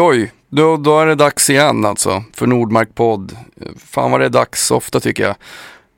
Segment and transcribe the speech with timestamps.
[0.00, 0.32] oj, oj.
[0.48, 3.36] Då, då är det dags igen alltså för Nordmark podd.
[3.76, 5.36] Fan vad det är dags ofta tycker jag.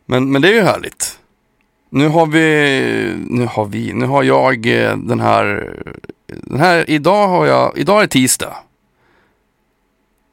[0.07, 1.19] Men, men det är ju härligt.
[1.91, 5.75] Nu har vi, nu har vi, nu har jag eh, den här,
[6.27, 8.57] den här, idag har jag, idag är det tisdag.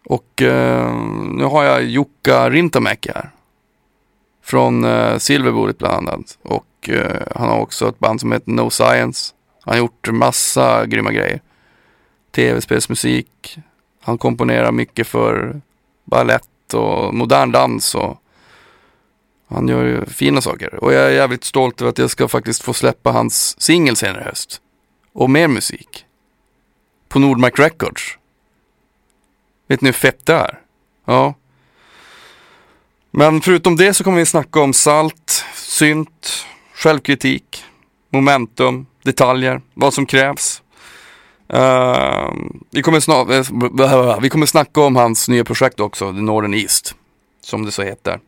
[0.06, 0.96] Och eh,
[1.32, 3.30] nu har jag Jukka Rintamäki här.
[4.44, 6.38] Från eh, Silverbordet bland annat.
[6.44, 9.34] Och eh, han har också ett band som heter No Science.
[9.62, 11.42] Han har gjort massa grymma grejer.
[12.36, 13.58] Tv-spelsmusik.
[14.02, 15.62] Han komponerar mycket för
[16.04, 18.18] ballett och modern dans och
[19.48, 20.84] han gör ju fina saker.
[20.84, 24.22] Och jag är jävligt stolt över att jag ska faktiskt få släppa hans singel senare
[24.22, 24.62] i höst.
[25.14, 26.06] Och mer musik.
[27.10, 28.18] På Nordmark Records.
[29.68, 30.60] Vet ni hur fett det är?
[31.06, 31.34] Ja.
[33.12, 37.66] Men förutom det så kommer vi snacka om salt, synt, självkritik,
[38.10, 40.63] momentum, detaljer, vad som krävs.
[41.54, 42.34] Uh,
[42.72, 46.96] vi, kommer snar- eh, vi kommer snacka om hans nya projekt också, The Northern East,
[47.42, 48.20] som det så heter.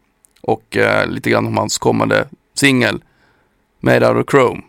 [0.42, 3.04] Och uh, lite grann om hans kommande singel,
[3.80, 4.62] Made Out of Chrome.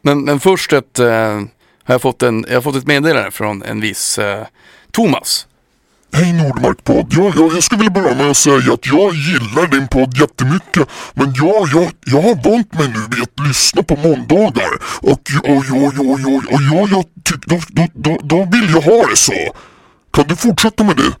[0.00, 1.48] Men, men först ett, har
[1.94, 4.18] jag, fått en, jag har fått ett meddelande från en viss
[4.90, 5.46] Thomas.
[6.12, 7.06] Hej Nordmark-podd.
[7.10, 10.88] Ja, ja, jag skulle vilja börja med att säga att jag gillar din podd jättemycket.
[11.14, 14.70] Men ja, jag, jag har vant mig nu vid att lyssna på måndagar.
[15.00, 17.04] Och ja, ja, ja, ja, ja, ja jag
[17.46, 19.54] då, då, då, då vill jag ha det så.
[20.12, 21.12] Kan du fortsätta med det?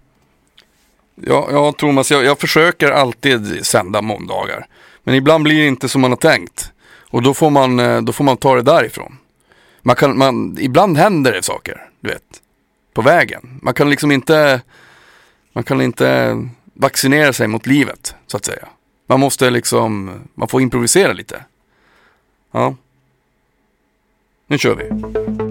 [1.26, 4.66] Ja, ja Thomas, jag, jag försöker alltid sända måndagar.
[5.04, 6.72] Men ibland blir det inte som man har tänkt.
[7.10, 9.16] Och då får man, eh, då får man ta det därifrån.
[9.82, 12.22] Man kan, man, ibland händer det saker, du vet.
[12.92, 13.58] På vägen.
[13.62, 14.60] Man kan liksom inte
[15.52, 16.38] man kan inte
[16.74, 18.68] vaccinera sig mot livet, så att säga.
[19.06, 21.44] Man måste liksom, man får improvisera lite.
[22.50, 22.76] Ja.
[24.46, 25.49] Nu kör vi.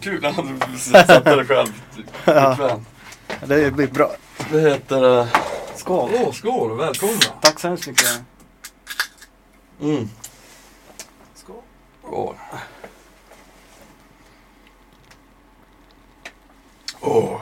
[0.00, 1.82] Det skitkul när du satte dig själv.
[2.24, 2.80] Ja.
[3.46, 4.10] Det blir bra.
[4.50, 5.04] Det heter...
[5.04, 5.26] Uh...
[5.76, 6.10] Skål!
[6.14, 6.76] Åh, skål!
[6.76, 7.20] Välkomna!
[7.40, 8.20] Tack så hemskt mycket.
[9.80, 10.08] Mm.
[11.34, 11.62] Skål!
[12.02, 12.34] Skål!
[17.00, 17.40] Åh, oh,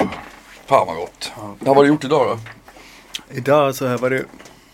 [0.67, 1.33] fan vad gott.
[1.37, 1.55] Ja.
[1.59, 2.39] Vad har du gjort idag då?
[3.37, 4.25] Idag så har jag.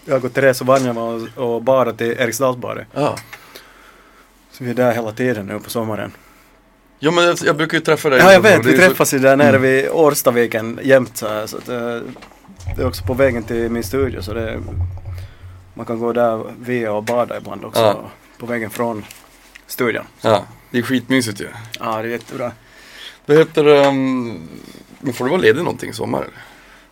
[0.04, 2.86] Jag har gått till Therese och och, och badat i Eriksdalsbadet.
[2.92, 3.16] Ja.
[4.50, 6.12] Så vi är där hela tiden nu på sommaren.
[7.02, 8.18] Ja men jag, jag brukar ju träffa dig.
[8.18, 9.62] Ja jag vet, vi träffas ju där nere mm.
[9.62, 11.46] vid Årstaviken jämt så här.
[11.46, 12.02] Så att, det,
[12.76, 14.60] det är också på vägen till min studio så det
[15.74, 17.80] man kan gå där via och bada ibland också.
[17.80, 18.10] Ja.
[18.38, 19.04] På vägen från
[19.66, 20.04] studion.
[20.20, 21.48] Ja, det är skitmysigt ju.
[21.78, 22.52] Ja, det är jättebra.
[23.26, 24.48] Det heter, um,
[25.00, 26.26] men får du vara ledig någonting i sommar?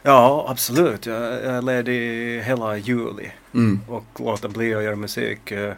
[0.02, 1.06] Ja, absolut.
[1.06, 3.30] Jag, jag är ledig hela juli.
[3.54, 3.80] Mm.
[3.88, 5.72] Och låter bli att göra musik uh,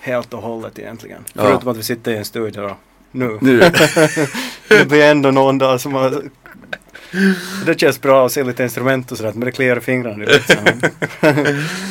[0.00, 1.24] helt och hållet egentligen.
[1.32, 1.42] Ja.
[1.42, 2.76] Förutom att vi sitter i en studio då
[3.12, 3.38] nu.
[3.40, 3.58] nu.
[4.68, 6.22] det blir ändå någon dag som har...
[7.66, 10.56] Det känns bra att se lite instrument och sådär, men det kliar i fingrarna liksom.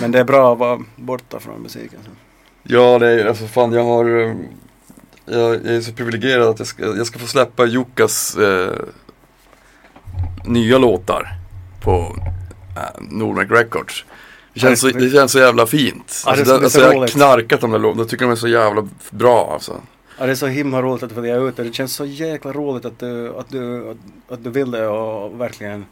[0.02, 2.00] Men det är bra att vara borta från musiken.
[2.06, 2.12] Så.
[2.64, 4.06] Ja, det är alltså fan jag har...
[4.06, 4.36] Eh,
[5.26, 8.76] jag, jag är så privilegierad att jag ska, jag ska få släppa Jukkas eh,
[10.46, 11.28] nya låtar
[11.82, 12.16] på
[12.78, 14.06] eh, Nordmark Records.
[14.54, 16.24] Det känns, så, det känns så jävla fint.
[16.26, 18.36] Ja, alltså, det, det, alltså, jag har knarkat de där låtarna, jag tycker de är
[18.36, 19.82] så jävla bra alltså.
[20.22, 21.64] Ja, det är så himla roligt att följa ut det.
[21.64, 25.42] Det känns så jäkla roligt att du, att du, att, att du vill det och
[25.42, 25.86] verkligen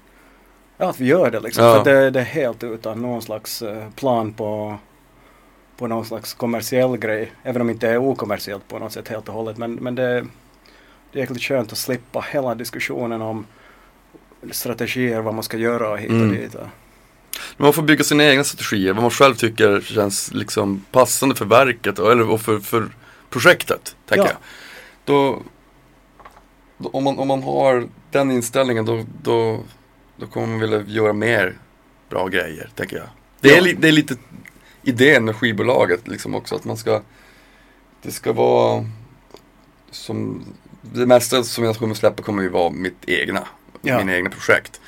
[0.78, 1.64] Ja, att vi gör det liksom.
[1.64, 1.84] Ja.
[1.84, 4.78] För det, det är helt utan någon slags eh, plan på,
[5.78, 7.32] på någon slags kommersiell grej.
[7.44, 9.58] Även om det inte är okommersiellt på något sätt helt och hållet.
[9.58, 10.26] Men, men det,
[11.12, 13.46] det är jäkligt skönt att slippa hela diskussionen om
[14.52, 16.36] strategier, vad man ska göra hit och mm.
[16.36, 16.56] dit.
[17.58, 22.00] Man får bygga sina egna strategier, vad man själv tycker känns liksom passande för verket
[22.00, 22.90] eller och för, för
[23.30, 24.32] projektet, tänker ja.
[24.32, 24.38] jag.
[25.06, 25.42] Då,
[26.78, 29.60] då, om, man, om man har den inställningen då, då,
[30.18, 31.58] då kommer man vilja göra mer
[32.10, 33.08] bra grejer, tänker jag.
[33.40, 33.58] Det, ja.
[33.58, 34.16] är, li, det är lite
[34.82, 37.02] idén med skivbolaget liksom också, att man ska
[38.02, 38.86] Det ska vara
[39.92, 40.46] som
[40.82, 43.48] Det mesta som jag kommer släppa kommer ju vara mitt egna,
[43.82, 43.98] ja.
[43.98, 44.82] mina egna projekt.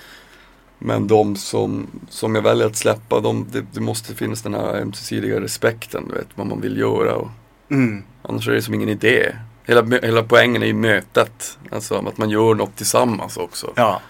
[0.83, 4.75] Men de som, som jag väljer att släppa, de, det, det måste finnas den här
[4.75, 7.15] ömsesidiga respekten, du vet, vad man vill göra.
[7.15, 7.29] Och,
[7.71, 8.03] mm.
[8.21, 9.35] Annars är det som ingen idé.
[9.63, 11.57] Hela, hela poängen är ju mötet.
[11.71, 13.73] Alltså att man gör något tillsammans också.
[13.75, 14.01] Ja.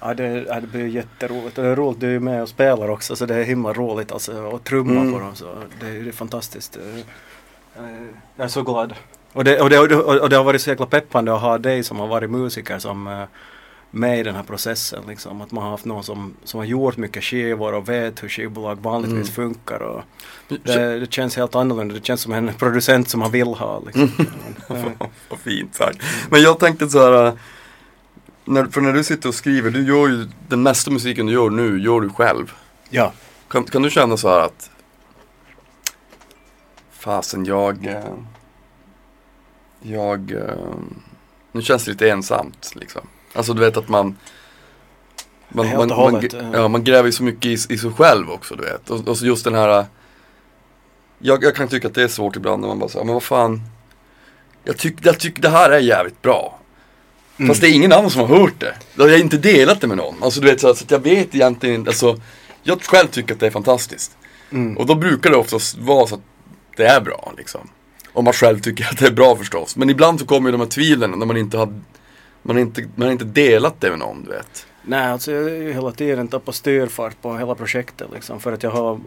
[0.00, 1.58] Ja det, det blir jätteroligt.
[1.58, 4.12] Och det är roligt, du är med och spelar också så det är himla roligt
[4.12, 5.12] alltså att trumma mm.
[5.12, 5.34] på dem.
[5.34, 6.78] Så det, det är fantastiskt.
[8.36, 8.94] Jag är så glad.
[9.32, 12.00] Och det, och, det, och det har varit så jäkla peppande att ha dig som
[12.00, 13.26] har varit musiker som,
[13.96, 15.02] med i den här processen.
[15.08, 15.40] Liksom.
[15.40, 18.76] Att man har haft någon som, som har gjort mycket skivor och vet hur skivbolag
[18.80, 19.50] vanligtvis Mm.
[19.52, 19.82] funkar.
[19.82, 20.02] Och
[20.48, 21.94] det, det känns helt annorlunda.
[21.94, 23.80] Det känns som en producent som man vill ha.
[23.86, 24.10] Liksom.
[24.70, 24.90] Mm.
[25.28, 25.98] Vad fint sagt.
[26.30, 27.26] Men jag tänkte så här.
[27.26, 27.34] äh,
[28.44, 31.50] När, för när du sitter och skriver, du gör ju den mesta musiken du gör
[31.50, 32.52] nu, gör du själv.
[32.90, 33.12] ja.
[33.48, 34.70] Kan, kan du känna så här att
[36.90, 38.04] Fasen jag eh,
[39.80, 40.74] Jag eh,
[41.52, 43.06] Nu känns det lite ensamt liksom.
[43.36, 44.16] Alltså du vet att man
[45.48, 46.68] man, man, man, gr- ja.
[46.68, 48.90] man gräver ju så mycket i, i sig själv också du vet.
[48.90, 49.84] Och, och så just den här äh,
[51.18, 53.22] jag, jag kan tycka att det är svårt ibland när man bara säger, men vad
[53.22, 53.62] fan
[54.64, 56.58] Jag tycker jag tyck, det här är jävligt bra.
[57.38, 57.48] Mm.
[57.48, 58.74] Fast det är ingen annan som har hört det.
[58.94, 60.22] Jag har inte delat det med någon.
[60.22, 62.20] Alltså du vet så, så att jag vet egentligen alltså
[62.62, 64.16] Jag själv tycker att det är fantastiskt.
[64.50, 64.76] Mm.
[64.76, 66.20] Och då brukar det oftast vara så att
[66.76, 67.68] det är bra liksom.
[68.12, 69.76] Om man själv tycker att det är bra förstås.
[69.76, 71.80] Men ibland så kommer ju de här tvivlen när man inte har
[72.46, 74.66] man har inte, man har inte delat det med någon du vet.
[74.82, 78.40] Nej, alltså jag har ju hela tiden tappat styrfart på hela projektet liksom.
[78.40, 79.00] För att jag har,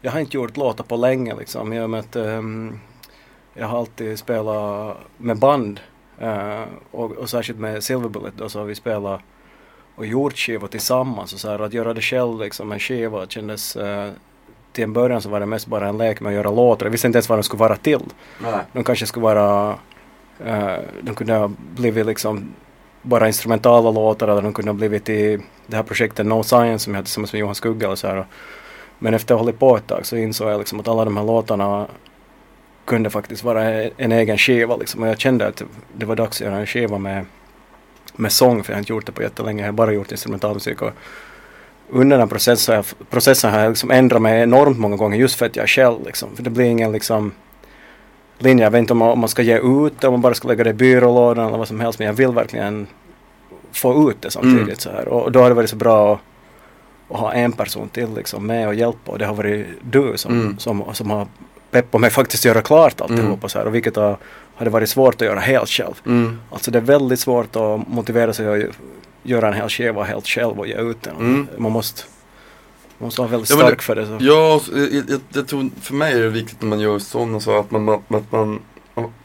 [0.00, 1.72] jag har inte gjort låtar på länge liksom.
[1.72, 2.80] I och med ehm,
[3.54, 5.80] jag har alltid spelat med band.
[6.18, 9.20] eh, och, och särskilt med Silverbullet då så har vi spelat
[9.96, 11.32] och gjort skivor tillsammans.
[11.32, 14.10] Och så här, att göra det själv liksom, en skiva kändes eh,
[14.72, 16.86] till en början så var det mest bara en lek med att göra låtar.
[16.86, 18.00] Jag visste inte ens vad de skulle vara till.
[18.42, 18.60] Nej.
[18.72, 19.78] De kanske skulle vara,
[20.46, 22.54] Eh, de kunde ha blivit liksom
[23.02, 26.92] bara instrumentala låtar eller de kunde ha blivit i det här projektet No Science som
[26.92, 28.26] jag hade tillsammans med Johan Skugga och så här.
[28.98, 31.16] Men efter att ha hållit på ett tag så insåg jag liksom att alla de
[31.16, 31.86] här låtarna
[32.84, 33.62] kunde faktiskt vara
[33.96, 35.02] en egen skiva liksom.
[35.02, 35.62] Och jag kände att
[35.96, 37.26] det var dags att göra en skiva med,
[38.16, 39.62] med sång för jag har inte gjort det på jättelänge.
[39.62, 40.90] Jag har bara gjort instrumentalmusik och
[41.90, 45.34] under den processen, har jag- processen har jag liksom ändrat mig enormt många gånger just
[45.38, 46.36] för att jag är själv liksom.
[46.36, 47.32] För det blir ingen liksom
[48.38, 48.64] linje.
[48.64, 50.48] Jag vet inte om man, om man ska ge ut det, om man bara ska
[50.48, 51.98] lägga det i byrålådan eller vad som helst.
[51.98, 52.86] Men jag vill verkligen
[53.72, 54.76] få ut det samtidigt Mm.
[54.76, 55.08] så här.
[55.08, 56.20] Och då har det varit så bra att,
[57.14, 59.12] att ha en person till liksom med och hjälpa.
[59.12, 60.58] Och det har varit du som, Mm.
[60.58, 61.26] som, som har
[61.70, 63.48] peppat mig faktiskt göra klart alltihopa Mm.
[63.48, 63.66] så här.
[63.66, 64.16] Och vilket har,
[64.56, 65.94] hade varit svårt att göra helt själv.
[66.06, 66.38] Mm.
[66.50, 68.70] Alltså det är väldigt svårt att motivera sig att
[69.22, 71.16] göra en hel skiva helt själv och ge ut den.
[71.16, 71.46] Mm.
[71.58, 72.02] Man måste
[72.98, 74.06] man måste vara väldigt Ja, stark det- för det.
[74.06, 74.18] Så.
[74.20, 77.58] Ja, jag, jag, jag tror, för mig är det viktigt när man gör sådana så
[77.58, 78.60] att man, att man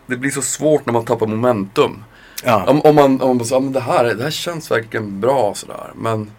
[0.08, 2.04] det blir så svårt när man tappar momentum.
[2.44, 2.64] Ja.
[2.68, 5.20] Om, om man, om man säger, ja, men det här, är- det här känns verkligen
[5.20, 6.32] bra sådär, men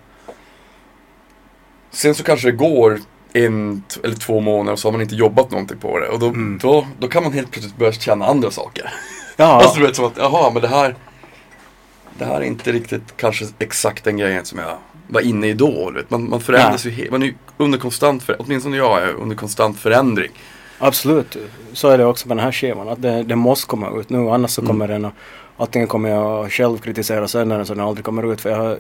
[1.91, 2.99] Sen så kanske det går
[3.33, 6.27] en eller två månader och så har man inte jobbat någonting på det och då,
[6.27, 6.59] Mm.
[6.63, 8.93] då, då kan man helt plötsligt börja känna andra saker.
[9.37, 9.45] Ja.
[9.63, 10.97] Alltså du vet som att, jaha men det här
[12.19, 14.77] Det här är inte riktigt kanske exakt den grejen som jag
[15.13, 15.91] var inne i då.
[15.91, 16.11] Vet.
[16.11, 19.37] Man, man förändras ju, he- man är ju under konstant, för, åtminstone jag är under
[19.37, 20.31] konstant förändring.
[20.79, 21.37] Absolut,
[21.73, 22.89] så är det också med den här skivan.
[22.89, 24.69] Att det, det måste komma ut nu annars så Mm.
[24.69, 25.13] kommer den att
[25.57, 28.41] antingen kommer jag själv kritisera sändaren så den aldrig kommer ut.
[28.41, 28.79] För har-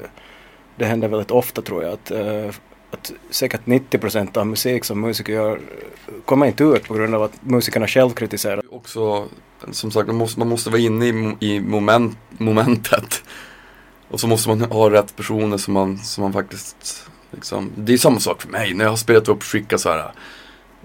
[0.76, 2.48] det händer väldigt ofta tror jag att, eh,
[2.90, 5.58] att säkert 90% av musik som musiker gör
[6.24, 8.62] kommer inte ut på grund av att musikerna själv kritiserar.
[8.70, 9.24] Också,
[9.70, 13.22] som sagt, man måste, man måste vara inne i, i moment, momentet.
[14.10, 17.98] Och så måste man ha rätt personer som man, som man faktiskt liksom, Det är
[17.98, 20.12] samma sak för mig när jag har spelat upp skicka så här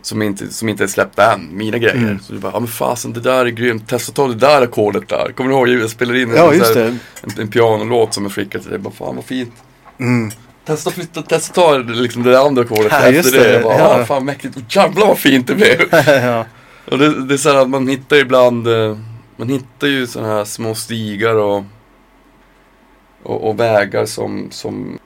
[0.02, 1.96] som inte, som inte är släppt än, mina grejer.
[1.96, 2.20] Mm.
[2.20, 5.10] Så du bara, ja men fasen det där är grymt, testa ta det där ackordet
[5.10, 5.32] där.
[5.32, 7.00] Kommer du ihåg, jag spelade in en, Ja här, en,
[7.40, 8.80] en pianolåt som jag skickade till dig.
[8.80, 9.54] Bara, fan vad fint.
[10.00, 10.32] Mm.
[10.66, 13.44] Testa flytta, testa ta liksom det där andra ackordet Ja, efter det.
[13.44, 14.02] det, Jag bara, ja.
[14.02, 14.76] ah, fan mäktigt.
[14.76, 15.82] Jävlar vad fint det blev.
[16.08, 16.46] ja.
[16.92, 18.98] Och det, det är så här att man hittar ibland, eh,
[19.38, 21.64] man hittar ju sådana här små stigar och,
[23.26, 25.00] och, och vägar som, som,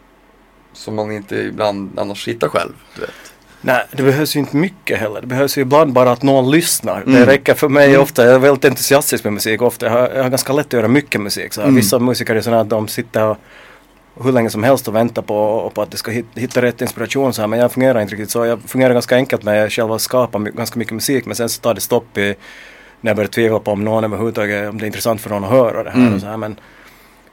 [0.73, 2.71] som man inte ibland annars hittar själv.
[2.95, 3.09] Du vet.
[3.61, 5.21] Nej, det behövs ju inte mycket heller.
[5.21, 7.03] Det behövs ju ibland bara att någon lyssnar.
[7.05, 7.25] Det Mm.
[7.25, 8.01] räcker för mig Mm.
[8.01, 8.25] ofta.
[8.25, 9.85] Jag är väldigt entusiastisk med musik ofta.
[9.85, 11.53] Jag har, jag har ganska lätt att göra mycket musik.
[11.53, 11.61] Så.
[11.61, 11.75] Mm.
[11.75, 13.35] Vissa musiker är sådana att de sitter
[14.23, 17.33] hur länge som helst och väntar på, på att det ska hit, hitta rätt inspiration.
[17.33, 17.47] Så här.
[17.47, 18.45] Men jag fungerar inte riktigt så.
[18.45, 21.25] Jag fungerar ganska enkelt med att skapa my- ganska mycket musik.
[21.25, 22.35] Men sen så tar det stopp i
[23.01, 25.49] när jag börjar tvivla på om någon överhuvudtaget, om det är intressant för någon att
[25.49, 25.97] höra det här.
[25.99, 26.13] Mm.
[26.15, 26.37] Och så här.
[26.37, 26.59] Men,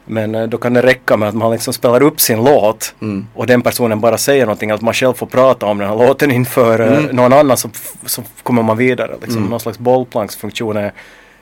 [0.06, 3.26] men eh, då kan det räcka med att man liksom spelar upp sin låt Mm.
[3.34, 6.30] och den personen bara säger någonting, att man själv får prata om den här låten
[6.30, 7.16] inför eh, Mm.
[7.16, 7.70] någon annan så,
[8.06, 9.16] så kommer man vidare.
[9.20, 9.36] Liksom.
[9.38, 9.50] Mm.
[9.50, 10.92] Någon slags bollplanksfunktion är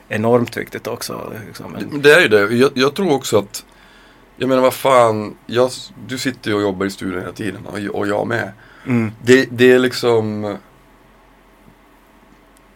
[0.09, 1.33] enormt viktigt också.
[1.47, 1.77] Liksom.
[1.93, 2.55] Det, det är ju det.
[2.55, 3.65] Jag, jag tror också att,
[4.37, 5.71] jag menar vad fan, jag,
[6.07, 8.53] du sitter ju och jobbar i studion hela tiden och, och jag med.
[8.87, 10.57] mm, Det, det är liksom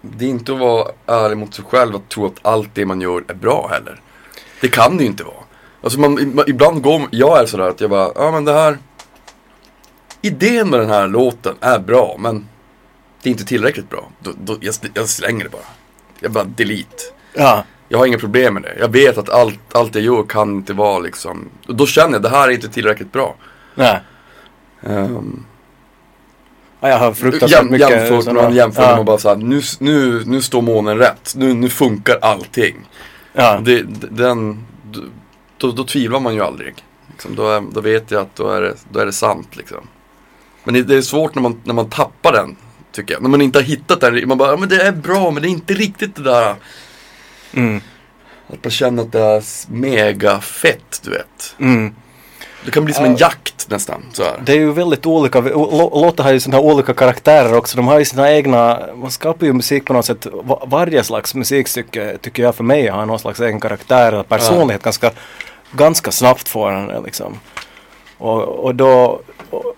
[0.00, 3.00] Det är inte att vara ärlig mot sig själv att tro att allt det man
[3.00, 4.00] gör är bra heller.
[4.61, 5.35] Det kan det ju inte vara.
[5.82, 8.78] Alltså man, ibland går jag är sådär att jag bara, ja men det här
[10.23, 12.49] Idén med den här låten är bra men
[13.23, 14.08] Det är inte tillräckligt bra.
[14.20, 15.62] Då, då, jag, jag slänger det bara.
[16.20, 17.02] Jag bara delete.
[17.35, 18.76] ja, Jag har inga problem med det.
[18.80, 22.23] Jag vet att allt, allt jag gör kan inte vara liksom, och då känner jag
[22.23, 23.35] det här är inte tillräckligt bra.
[23.75, 24.00] Nej.
[24.82, 25.44] Um,
[26.80, 29.02] Ja, jag har fruktansvärt jäm, mycket jämfört sådana- man jämför ja.
[29.02, 31.32] bara såhär, nu, nu, nu står månen rätt.
[31.37, 32.76] Nu, nu funkar allting.
[33.32, 33.61] Ja.
[33.64, 34.66] Det, den,
[35.59, 36.75] då, då tvivlar man ju aldrig.
[37.11, 39.88] Liksom, då, är, då vet jag att då är det, då är det sant liksom.
[40.65, 42.57] Men det, det är svårt när man, när man tappar den,
[42.93, 43.23] tycker jag.
[43.23, 44.29] När man inte har hittat den.
[44.29, 46.55] Man bara, ja, men det är bra men det är inte riktigt det där.
[47.53, 47.81] Mm.
[48.53, 51.57] Att man känner att det är mega fett, du vet.
[51.61, 51.95] Mm.
[52.65, 54.03] Det kan bli som en jakt nästan.
[54.12, 54.41] Så här.
[54.45, 57.77] Det är ju väldigt olika, lå- låtar har ju sådana här olika karaktärer också.
[57.77, 60.27] De har ju sina egna, man skapar ju musik på något sätt.
[60.33, 64.83] Va- Varje slags musikstycke tycker jag för mig har någon slags egen karaktär eller personlighet
[64.83, 65.11] ganska,
[65.73, 67.39] ganska snabbt får den det, liksom.
[68.19, 69.21] Och, och då,
[69.51, 69.75] och,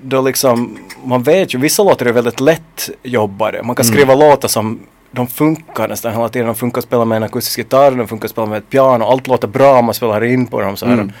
[0.00, 3.62] då liksom, man vet ju, vissa låtar är väldigt lätt jobbade.
[3.62, 6.46] Man kan skriva låtar som de funkar nästan hela tiden.
[6.46, 9.04] De funkar att spela med en akustisk gitarr, de funkar att spela med ett piano.
[9.04, 10.92] Allt låter bra, man spelar in på dem så här.
[10.92, 11.12] Mm.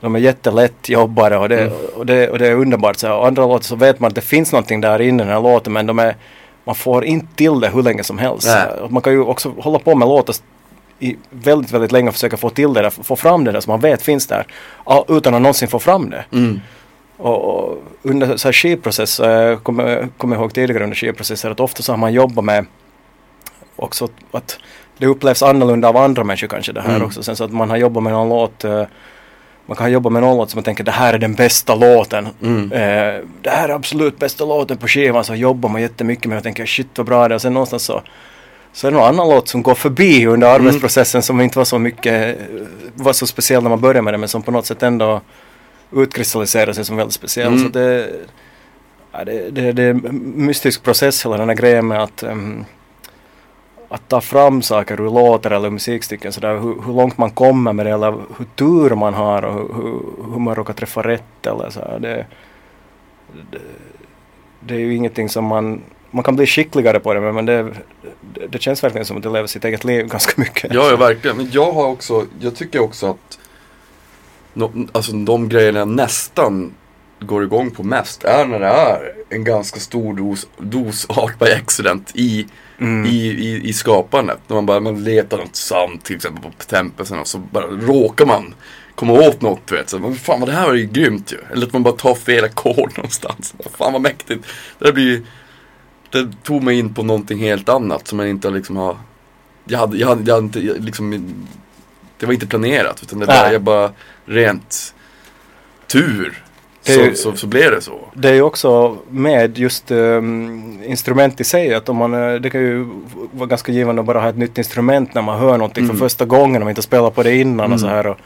[0.00, 2.96] De är jättelätt jobbare och det, och det, och det är underbart.
[2.96, 3.16] Så här.
[3.16, 5.42] Och andra låtar så vet man att det finns någonting där inne i den här
[5.42, 6.16] låten men de är,
[6.64, 8.48] man får inte till det hur länge som helst.
[8.88, 10.34] Man kan ju också hålla på med låtar
[10.98, 13.70] i väldigt, väldigt länge och försöka få till det där, få fram det där som
[13.70, 14.46] man vet finns där.
[15.08, 16.24] Utan att någonsin få fram det.
[16.32, 16.60] Mm.
[17.16, 21.60] Och, och under så här skivprocess, eh, kommer kommer jag ihåg tidigare under skivprocesser att
[21.60, 22.66] ofta så har man jobbat med
[23.76, 24.58] också att
[24.98, 27.06] det upplevs annorlunda av andra människor kanske det här Mm.
[27.06, 27.22] också.
[27.22, 28.82] Sen så att man har jobbat med någon låt, eh,
[29.66, 32.28] man kan jobba med någon låt som man tänker det här är den bästa låten.
[32.42, 32.72] Mm.
[32.72, 36.44] Eh, det här är absolut bästa låten på skivan så jobbar man jättemycket med och
[36.44, 38.02] tänker shit vad bra det är och sen någonstans så
[38.76, 40.66] så är det någon annan låt som går förbi under Mm.
[40.66, 42.38] arbetsprocessen som inte var så mycket,
[42.94, 45.20] var så speciell när man började med det men som på något sätt ändå
[45.92, 47.46] utkristalliserar sig som väldigt speciell.
[47.46, 47.58] Mm.
[47.62, 48.10] Så det,
[49.12, 52.64] ja, det, det, det är en mystisk process hela den här grejen med att ehm,
[53.88, 57.86] att ta fram saker ur låtar eller musikstycken sådär, hur, hur långt man kommer med
[57.86, 60.00] det eller hur tur man har och hur, hur,
[60.32, 62.26] hur man råkar träffa rätt eller så det,
[63.50, 63.58] det,
[64.60, 65.80] det är ju ingenting som man
[66.16, 67.72] man kan bli skickligare på det men- det,
[68.48, 70.74] det, känns verkligen som att det lever sitt eget liv ganska mycket.
[70.74, 71.36] Ja, ja, verkligen.
[71.36, 73.38] Men jag har också, jag tycker också att
[74.54, 76.74] no, alltså de grejerna jag nästan
[77.20, 81.46] går igång på mest är när det är en ganska stor dos, dos art by
[81.52, 82.46] accident i,
[82.78, 83.06] Mm.
[83.06, 84.38] i, i, i skapandet.
[84.46, 88.26] När man bara man letar något sound till exempel på tempeln och så bara råkar
[88.26, 88.54] man
[88.94, 89.88] komma åt något du vet.
[89.90, 91.36] Så, men fan vad det här var ju grymt ju.
[91.52, 93.54] Eller att man bara tar fel ackord någonstans.
[93.78, 94.44] Fan vad mäktigt.
[94.78, 95.22] Det där blir
[96.24, 98.96] Det tog mig in på någonting helt annat som jag inte liksom har
[99.64, 101.24] Jag hade, jag hade, jag hade inte jag liksom
[102.18, 103.90] Det var inte planerat utan det jag bara
[104.26, 104.94] rent
[105.86, 106.42] tur
[106.84, 107.98] Det så, ju- så, så blev det så.
[108.14, 112.10] Det är ju också med just um, instrument i sig att om man,
[112.42, 112.86] det kan ju
[113.32, 115.96] vara ganska givande att bara ha ett nytt instrument när man hör någonting Mm.
[115.96, 117.72] för första gången om man inte spelat på det innan Mm.
[117.72, 118.06] och så här.
[118.06, 118.18] Och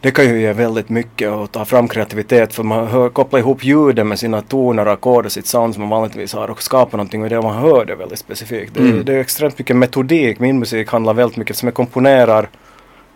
[0.00, 3.64] det kan ju ge väldigt mycket och ta fram kreativitet för man hör, kopplar ihop
[3.64, 6.98] ljuden med sina toner och ackord och sitt sound som man vanligtvis har och skapar
[6.98, 8.74] någonting och det man hör det väldigt specifikt.
[8.74, 9.04] Det, Mm.
[9.04, 10.38] det är extremt mycket metodik.
[10.40, 12.48] Min musik handlar väldigt mycket som jag komponerar.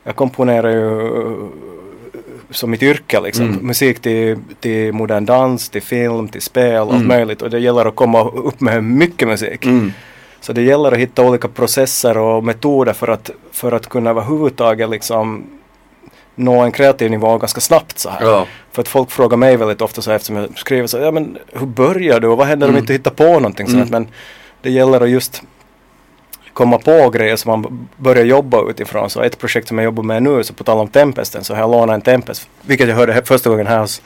[0.04, 1.46] Jag komponerar ju eh,
[2.50, 3.44] som mitt yrke liksom.
[3.48, 3.66] Mm.
[3.66, 7.08] Musik till, till modern dans, till film, till spel, allt Mm.
[7.08, 7.42] möjligt.
[7.42, 9.64] Och det gäller att komma upp med mycket musik.
[9.66, 9.92] Mm.
[10.40, 14.90] Så det gäller att hitta olika processer och metoder för att, för att kunna överhuvudtaget
[14.90, 15.44] liksom
[16.34, 18.22] nå en kreativ nivå ganska snabbt så här.
[18.26, 18.46] Ja.
[18.72, 21.10] För att folk frågar mig väldigt ofta så här, eftersom jag skriver så här, ja
[21.10, 22.74] men hur börjar du och vad händer om Mm.
[22.74, 23.78] du inte hittar på någonting Mm.
[23.80, 23.90] sånt?
[23.90, 24.08] Men
[24.62, 25.42] det gäller att just
[26.52, 29.10] komma på grejer som man börjar jobba utifrån.
[29.10, 31.60] Så ett projekt som jag jobbar med nu, så på tal om Tempesten, så har
[31.60, 34.02] jag lånat en Tempest, vilket jag hörde första gången här hos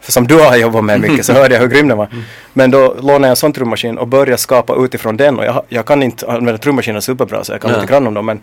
[0.00, 2.08] för som du har jobbat med mycket så hörde jag hur grym den var.
[2.52, 5.86] Men då lånade jag en sån trummaskin och började skapa utifrån den och jag, jag
[5.86, 7.80] kan inte använda trummaskiner superbra så jag kan Nej.
[7.80, 8.40] lite grann om dem men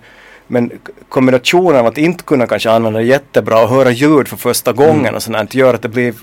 [0.53, 0.71] men
[1.09, 4.99] kombinationen av att inte kunna kanske använda det jättebra och höra ljud för första gången
[4.99, 5.15] Mm.
[5.15, 6.13] och sånt gör att det blir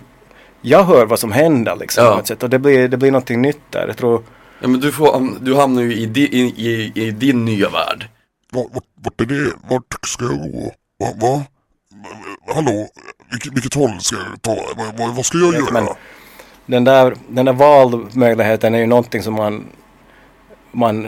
[0.62, 2.14] jag hör vad som händer liksom Ja.
[2.14, 3.86] på ett sätt och det blir, det blir någonting nytt där.
[3.86, 4.22] Jag tror
[4.60, 8.08] ja men du, får, du hamnar ju i, di, i, i, i din nya värld.
[8.52, 9.50] Vart, vart, vart är det?
[9.70, 10.72] Vart ska jag gå?
[11.00, 11.06] Va?
[11.20, 11.42] va?
[12.54, 12.88] Hallå?
[13.30, 14.56] Vilket, vilket håll ska jag ta?
[14.76, 15.72] Vad, vad, vad ska jag göra?
[15.72, 15.88] men-
[16.66, 19.64] den där, den där valmöjligheten är ju någonting som man,
[20.72, 21.06] man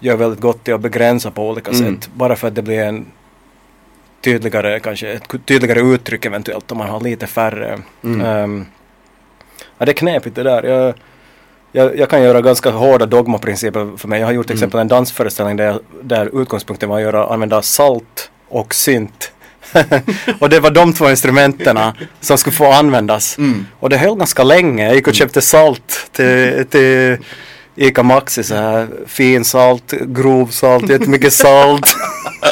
[0.00, 1.96] gör väldigt gott i att begränsa på olika Mm.
[2.00, 2.10] sätt.
[2.14, 3.06] Bara för att det blir en
[4.24, 7.78] tydligare, kanske ett tydligare uttryck eventuellt om man har lite färre.
[8.04, 8.20] Mm.
[8.20, 8.66] Ehm,
[9.78, 10.62] ja, det är knepigt det där.
[10.62, 10.94] Jag,
[11.72, 14.20] jag, jag kan göra ganska hårda dogmaprinciper för mig.
[14.20, 14.58] Jag har gjort till Mm.
[14.58, 19.32] exempel en dansföreställning där, där utgångspunkten var att göra, använda salt och synt.
[20.40, 21.78] och det var de två instrumenten
[22.20, 23.38] som skulle få användas.
[23.38, 23.66] Mm.
[23.80, 24.84] Och det höll ganska länge.
[24.86, 27.16] Jag gick och köpte salt till, till,
[27.80, 31.96] Ica Maxi så här fin salt, grov salt, jättemycket salt.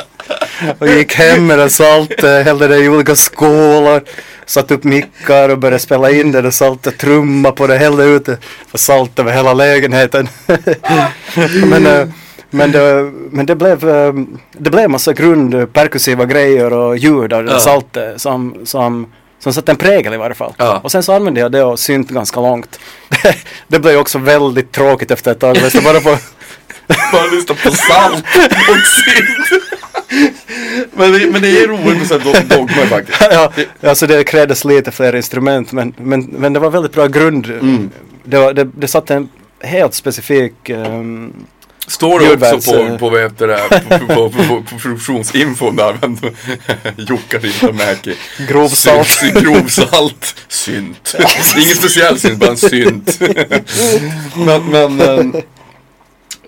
[0.79, 4.03] och gick hem med det saltet, hällde det i olika skålar,
[4.47, 8.25] satte upp mickar och började spela in det där saltet, trumma på det, hällde ut
[8.25, 8.39] det
[8.73, 10.29] och salt över hela lägenheten.
[11.71, 12.09] men, eh,
[12.51, 14.13] men, det, men det blev, eh,
[14.53, 17.59] det blev massa grund perkussiva grejer och ljud av det Ja.
[17.59, 19.07] saltet som, som,
[19.53, 20.55] som satte en prägel i varje fall.
[20.57, 20.81] Ja.
[20.85, 22.81] Och sen så använde jag det och synt ganska långt.
[23.09, 23.37] Det,
[23.69, 25.57] det blev ju också väldigt tråkigt efter ett tag.
[25.57, 26.19] Jag lyssnade bara på
[27.13, 28.25] Bara lyssna på salt
[28.71, 29.63] och synt.
[30.93, 33.19] men, det, men det är roligt med sådana dog- dogmer faktiskt.
[33.21, 33.53] ja,
[33.83, 37.47] alltså det krävdes lite fler instrument men, men, men det var väldigt bra grund.
[37.47, 37.91] Mm.
[38.25, 39.29] Det, var, det, det satte en
[39.61, 41.33] helt specifik um,
[41.89, 45.99] Står det också på, på, vad heter det, på, på, på, på, på produktionsinfon där,
[46.01, 46.19] men
[46.97, 48.15] Jukka Rintamäki.
[48.49, 49.09] Grovsalt.
[49.09, 51.15] Synt, Grovsalt, synt.
[51.57, 53.21] Ingen speciell synt, bara en synt.
[54.37, 55.35] men, men,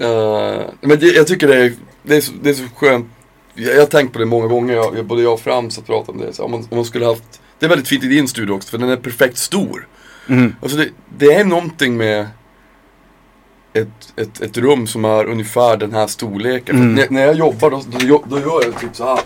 [0.00, 3.06] eh, men jag tycker det är, det är, så, det är så skönt.
[3.54, 5.82] Jag, jag har tänkt på det många gånger, jag, jag- både jag och Frans har
[5.82, 6.32] pratat om det.
[6.32, 7.22] Så om, man, om man skulle haft,
[7.58, 9.86] det är väldigt fint i din studio också, för den är perfekt stor.
[10.28, 12.28] mm, Alltså det, det är någonting med
[13.72, 16.76] ett, ett, ett rum som är ungefär den här storleken.
[16.76, 16.94] Mm.
[16.94, 19.20] När, när jag jobbar då, då, gör- då gör jag typ så här.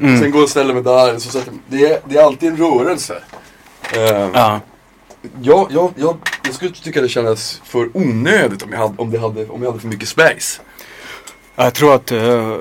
[0.00, 0.20] mm.
[0.20, 1.18] Sen går jag och ställer mig där.
[1.18, 3.14] Så sätter, det, är, det är alltid en rörelse.
[3.96, 4.02] Uh,
[4.34, 4.60] Ja.
[5.42, 9.18] jag, jag, jag, jag skulle tycka det kändes för onödigt om jag hade, om det
[9.18, 10.60] hade, om jag hade för mycket space.
[11.56, 12.56] Ja, Jag tror att eh,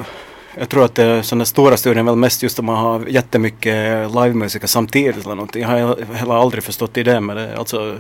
[0.60, 4.12] jag tror att uh, sådana stora studier är väl mest just om man har jättemycket
[4.12, 5.62] livemusiker samtidigt eller någonting.
[5.62, 7.58] Jag har heller aldrig förstått idén med det.
[7.58, 7.98] Alltså,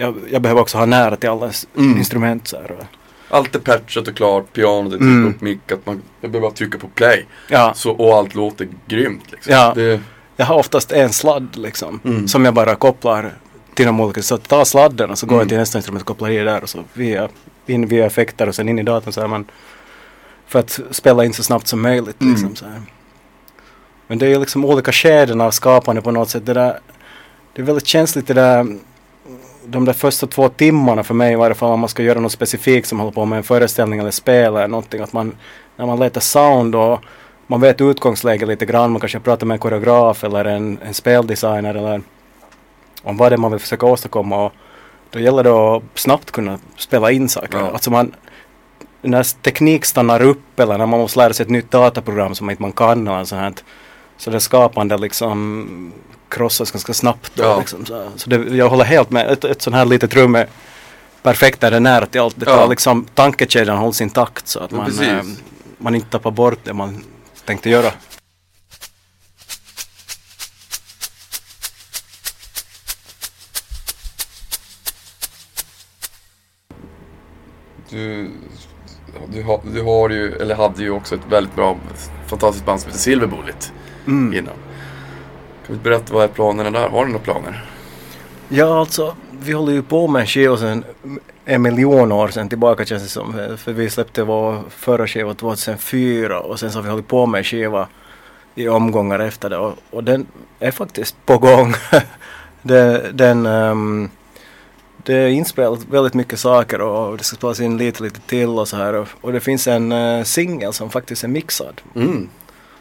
[0.00, 1.98] jag, jag behöver också ha nära till alla Mm.
[1.98, 2.76] instrument så här.
[3.30, 5.16] Allt är patchat och klart, pianot är Mm.
[5.18, 5.30] mm.
[5.30, 7.26] upp mickat, man, jag behöver bara trycka på play.
[7.48, 9.52] Ja, Så, och allt låter grymt liksom.
[9.52, 9.72] Ja.
[9.74, 10.00] Det,
[10.36, 12.00] jag har oftast en sladd liksom.
[12.04, 12.28] Mm.
[12.28, 13.32] Som jag bara kopplar
[13.74, 14.22] till de olika.
[14.22, 15.40] Så tar sladden och så går Mm.
[15.42, 17.28] jag till nästa instrument och kopplar i det där och så via,
[17.66, 19.44] in via effekter och sen in i datorn så här man
[20.46, 22.20] för att spela in så snabbt som möjligt.
[22.20, 22.32] Mm.
[22.32, 22.82] Liksom, så här.
[24.06, 26.46] Men det är ju liksom olika skeden av skapande på något sätt.
[26.46, 26.78] Det, där,
[27.52, 28.66] det är väldigt känsligt det där
[29.70, 32.32] de där första två timmarna för mig i varje fall om man ska göra något
[32.32, 35.00] specifikt som håller på med en föreställning eller spel eller någonting.
[35.00, 35.36] Att man,
[35.76, 37.00] när man letar sound och
[37.46, 38.90] man vet utgångsläget lite grann.
[38.90, 42.02] Man kanske pratar med en koreograf eller en, en speldesigner eller
[43.02, 44.44] om vad det är man vill försöka åstadkomma.
[44.44, 44.52] Och
[45.10, 47.58] då gäller det att snabbt kunna spela in saker.
[47.58, 47.70] Ja.
[47.70, 48.14] Alltså man,
[49.02, 52.62] när teknik stannar upp eller när man måste lära sig ett nytt dataprogram som inte
[52.62, 53.52] man kan eller sånt här.
[54.18, 55.92] Så det skapande liksom
[56.28, 57.32] krossas ganska snabbt.
[57.34, 57.58] Då, Ja.
[57.58, 59.30] liksom, så så det, jag håller helt med.
[59.30, 60.46] Ett, ett sånt här litet rum är
[61.22, 62.34] perfekt där det är nära till allt.
[62.40, 62.66] Det tar Ja.
[62.66, 65.22] liksom tankekedjan hålls intakt så att man, eh,
[65.78, 67.04] man inte tappar bort det man
[67.44, 67.90] tänkte göra.
[77.90, 78.30] du,
[79.32, 81.76] du, du har ju, eller hade ju också ett väldigt bra,
[82.26, 83.72] fantastiskt band som heter Silver Bullet
[84.08, 84.34] Mm.
[84.38, 84.54] innan.
[85.66, 86.88] Kan du berätta vad är planerna där?
[86.88, 87.64] Har du några planer?
[88.48, 90.84] Ja, alltså vi håller ju på med en skiva sedan
[91.44, 93.32] en miljon år sedan tillbaka känns det som.
[93.56, 97.38] För- vi släppte vår förra skiva 2004 och sen så har vi hållit på med
[97.38, 97.88] en skiva
[98.54, 100.26] i omgångar efter det och, och den
[100.58, 101.74] är faktiskt på gång.
[102.62, 104.10] det, den, ehm,
[104.96, 108.68] det är inspelat väldigt mycket saker och det ska spelas in lite lite till och
[108.68, 111.80] så här och, och det finns en uh, singel som faktiskt är mixad.
[111.94, 112.28] Mm.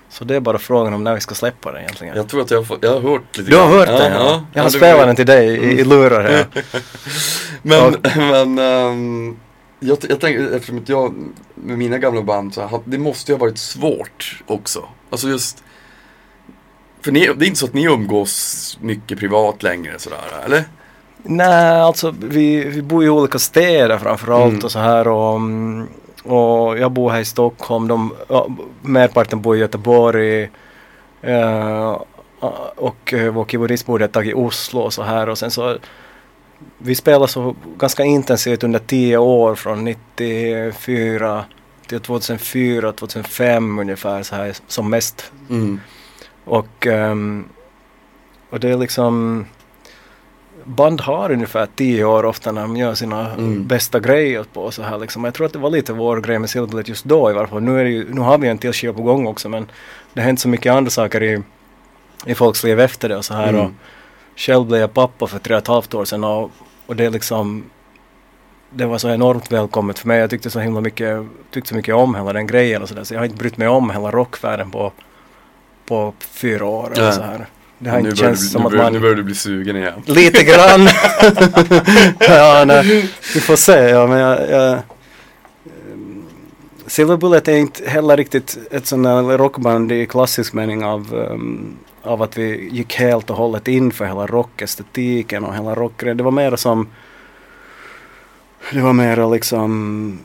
[0.10, 2.16] Så det är bara frågan om när vi ska släppa den egentligen.
[2.18, 3.78] Jag tror att jag har, fått, jag har hört lite Du har grann.
[3.78, 4.12] hört den?
[4.12, 4.44] Ja, ja.
[4.54, 6.46] Jag har det spelat den till dig i, i lurar här.
[7.62, 9.38] Men, men ehm,
[9.80, 11.14] jag, jag tänker, eftersom jag
[11.56, 14.84] med mina gamla band så det måste ju ha varit svårt också.
[15.10, 15.64] Alltså just,
[17.02, 20.64] för ni, det är inte så att ni umgås mycket privat längre sådär, eller?
[21.24, 24.66] Nej, alltså vi, vi bor i olika städer framförallt Mm.
[24.66, 25.88] och så här och, mm,
[26.28, 27.88] och jag bor här i Stockholm.
[27.88, 28.48] De, ja,
[28.82, 30.50] merparten bor i Göteborg.
[31.22, 32.02] eh,
[32.76, 35.78] och eh, vår keyboardist bor ett tag i Oslo och så här och sen så
[36.78, 41.46] vi spelar så ganska intensivt under tio år från 94
[41.88, 45.32] till 2004, 2005 ungefär så här som mest.
[45.50, 45.80] Mm.
[46.46, 47.46] Och, ehm,
[48.50, 49.46] och det är liksom
[50.68, 53.68] Band har ungefär tio år ofta när de gör sina Mm.
[53.68, 55.24] bästa grejer på så här liksom.
[55.24, 57.62] Jag tror att det var lite vår grej med Silverlet just då i varje fall.
[57.62, 59.68] Nu, är ju, nu har vi en till skiva på gång också men
[60.14, 61.42] det har hänt så mycket andra saker i,
[62.26, 63.50] i folks liv efter det och så här.
[63.50, 63.62] Mm.
[63.62, 63.72] Och
[64.36, 66.52] själv blev jag pappa för tre och ett halvt år sedan och,
[66.88, 67.64] och det liksom
[68.70, 70.20] det var så enormt välkommet för mig.
[70.20, 73.04] Jag tyckte så himla mycket, tyckte så mycket om hela den grejen och sådär.
[73.04, 74.92] Så jag har inte brytt mig om hela rockvärlden på,
[75.86, 77.14] på fyra år eller Nej.
[77.14, 77.46] så här.
[77.80, 78.94] Det har nu inte börjar du som nu att börjar, man...
[78.94, 80.02] Nu börjar du bli sugen igen.
[80.06, 80.88] Lite grann.
[82.20, 83.90] ja, nej, vi får se.
[83.90, 86.24] Ja, men jag, jag, ehm,
[86.88, 91.76] Silver Bullet är inte heller riktigt ett sånt där rockband i klassisk mening av, ehm,
[92.04, 96.18] av att vi gick helt och hållet in för hela rockestetiken och hela rockgrejen.
[96.18, 96.88] Det var mer som
[98.72, 100.20] det var mer liksom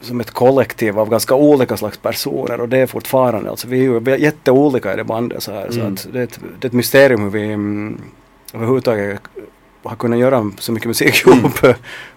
[0.00, 3.82] som ett kollektiv av ganska olika slags personer och det är fortfarande alltså vi är
[3.82, 5.92] ju jätteolika i det bandet så här så Mm.
[5.92, 8.00] att det är, ett, det är ett mysterium hur vi mm,
[8.54, 9.20] överhuvudtaget
[9.82, 11.58] har kunnat göra så mycket musik ihop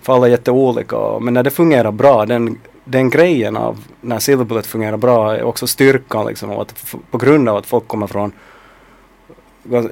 [0.02, 4.46] för alla är jätteolika men när det fungerar bra den, den grejen av när Silver
[4.46, 8.32] Bullet fungerar bra är också styrkan liksom att på grund av att folk kommer från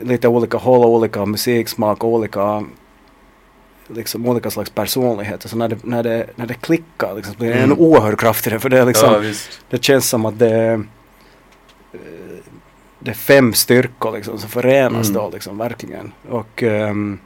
[0.01, 2.63] lite olika håll, olika musiksmak, olika
[3.93, 5.49] liksom olika slags personligheter.
[5.49, 7.79] Så när det, när det, när det klickar liksom, blir det en Mm.
[7.79, 8.59] oerhörd kraft i det.
[8.59, 9.33] För det, är liksom, ja,
[9.69, 10.79] det känns som att det eh,
[12.99, 15.21] det är fem styrkor liksom, som förenas Mm.
[15.21, 16.11] då liksom, verkligen.
[16.29, 17.19] Och ehm,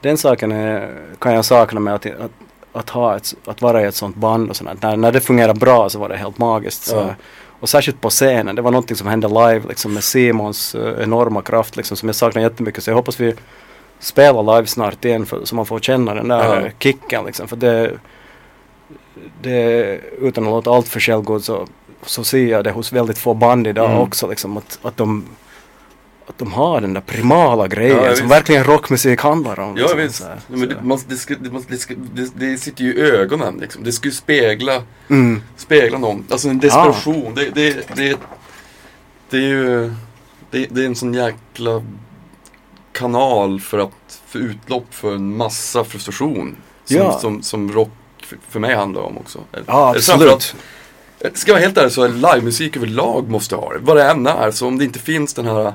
[0.00, 2.30] den saken är, kan jag sakna med att, att,
[2.72, 4.82] att, ha ett, att vara i ett sånt band och sånt.
[4.82, 6.82] När, när det fungerar bra så var det helt magiskt.
[6.84, 6.96] Så.
[6.96, 7.14] Ja.
[7.60, 11.42] Och särskilt på scenen, det var någonting som hände live liksom, med Simons eh, enorma
[11.42, 12.84] kraft liksom, som jag saknar jättemycket.
[12.84, 13.34] Så jag hoppas vi
[14.02, 16.70] spelar live snart igen för, så man får känna den där Ja.
[16.78, 17.48] kicken liksom.
[17.48, 17.92] För det,
[19.42, 21.66] det utan att låta allt för självgod så,
[22.06, 24.02] så ser jag det hos väldigt få band idag Mm.
[24.02, 25.24] också liksom att, att de
[26.26, 29.76] att de har den där primala grejen Ja, som verkligen rockmusik handlar om.
[29.76, 30.16] Ja liksom, visst.
[30.18, 30.24] så.
[30.24, 33.58] Ja, men det, man, det, ska, det, det, ska, det, det sitter ju i ögonen
[33.60, 33.84] liksom.
[33.84, 35.42] Det ska ju spegla, mm.
[35.56, 36.24] spegla någon.
[36.30, 37.34] Alltså en desperation.
[37.34, 38.16] Det, det, det,
[39.30, 39.94] det är ju
[40.50, 41.82] det, det är en sån jäkla
[42.92, 46.56] kanal för att för utlopp för en massa frustration.
[46.84, 47.18] Som, Ja.
[47.18, 47.90] som, som rock
[48.48, 49.38] för, mig handlar om också.
[49.66, 50.54] Ja, absolut.
[51.34, 53.78] Ska jag vara helt ärlig så är livemusik överlag måste ha det.
[53.78, 54.50] Vad det än är.
[54.50, 55.72] Så om det inte finns den här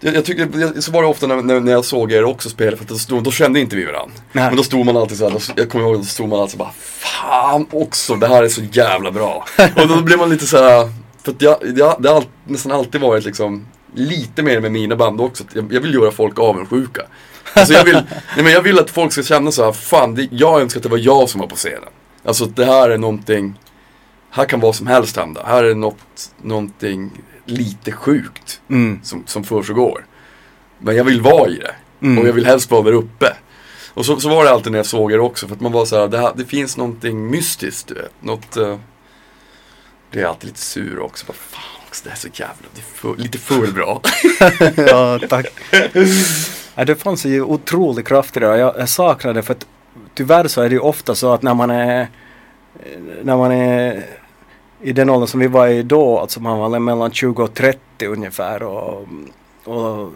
[0.00, 2.76] jag, jag tycker, jag- så var det ofta när, när, jag såg er också spela,
[2.76, 4.14] för att då, stod, då kände inte vi varandra.
[4.32, 4.44] Nej.
[4.44, 6.52] Men då stod man alltid så här, då, jag kommer ihåg, då stod man alltid
[6.52, 9.44] så bara Fan också, det här är så jävla bra.
[9.76, 10.90] och då blev man lite så här,
[11.22, 15.20] för att jag, jag, det har nästan alltid varit liksom lite mer med mina band
[15.20, 15.44] också.
[15.54, 17.02] Jag, jag vill göra folk avundsjuka.
[17.54, 17.94] Alltså jag vill,
[18.36, 20.82] nej men jag vill att folk ska känna så här, fan det, jag önskar att
[20.82, 21.88] det var jag som var på scenen.
[22.24, 23.58] Alltså det här är någonting,
[24.30, 25.42] här kan vad som helst hända.
[25.46, 27.10] Här är något, någonting
[27.44, 29.00] lite sjukt Mm.
[29.02, 30.06] som, som försiggår.
[30.78, 31.74] Men jag vill vara i det.
[32.06, 32.18] Mm.
[32.18, 33.36] Och jag vill helst vara där uppe.
[33.94, 35.48] Och så, så var det alltid när jag såg er också.
[35.48, 37.88] För att man var så här, det, här, det finns någonting mystiskt.
[37.88, 38.12] Du vet.
[38.20, 38.56] Något...
[38.56, 38.78] Uh,
[40.10, 41.26] det är alltid lite sur också.
[41.26, 42.68] Bara, fan också, det är så jävla...
[42.74, 44.00] Det är full, lite full bra.
[44.76, 45.46] ja, tack.
[46.74, 49.66] ja, det fanns ju otrolig kraft i det jag, jag saknar det för att
[50.14, 52.06] tyvärr så är det ju ofta så att när man är eh,
[53.22, 54.06] när man är
[54.80, 58.06] i den åldern som vi var i då, alltså man var mellan 20 och 30
[58.06, 59.06] ungefär och,
[59.64, 60.12] och,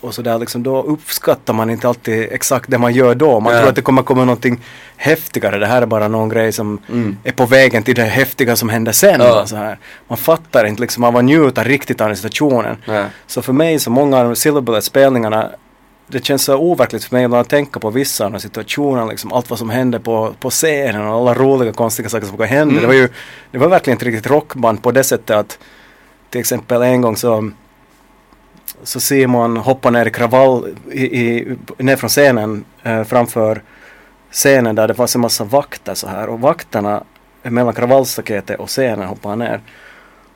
[0.00, 3.40] och sådär liksom, då uppskattar man inte alltid exakt det man gör då.
[3.40, 3.60] Man Nej.
[3.62, 4.60] tror att det kommer komma någonting
[4.96, 7.16] häftigare, det här är bara någon grej som Mm.
[7.24, 9.20] är på vägen till det häftiga som händer sen.
[9.20, 9.46] Ja.
[9.46, 9.78] Så här.
[10.08, 12.76] Man fattar inte liksom, man var njuta riktigt av den situationen.
[12.86, 13.04] Nej.
[13.26, 15.50] Så för mig så många av Silver Bullet-spelningarna
[16.08, 19.32] det känns så overkligt för mig ibland att tänka på vissa av de situationerna, liksom
[19.32, 22.70] allt vad som hände på, på scenen och alla roliga konstiga saker som kan hända.
[22.72, 22.80] Mm.
[22.82, 23.08] Det var ju
[23.50, 25.58] det var verkligen ett riktigt rockband på det sättet att
[26.30, 27.50] till exempel en gång så
[28.82, 33.62] så Simon hoppar ner i kravall i, i, ner från scenen eh, framför
[34.30, 37.02] scenen där det fanns en massa vakter så här och vakterna
[37.42, 39.60] mellan kravallstaketet och scenen hoppade han ner.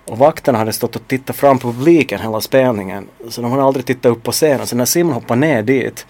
[0.06, 3.08] Och vakterna hade stått och tittat fram på publiken hela spelningen.
[3.28, 4.66] Så de hade aldrig tittat upp på scenen.
[4.66, 6.06] Så när Simon hoppade ner dit,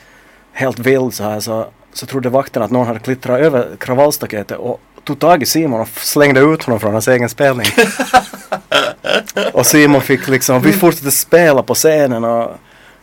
[0.52, 4.80] helt vild så här, så, så trodde vakterna att någon hade klittrat över kravallstaketet och
[5.04, 7.66] tog tag i Simon och slängde ut honom från hans egen spelning.
[9.52, 12.50] och Simon fick liksom, vi fortsatte spela på scenen och,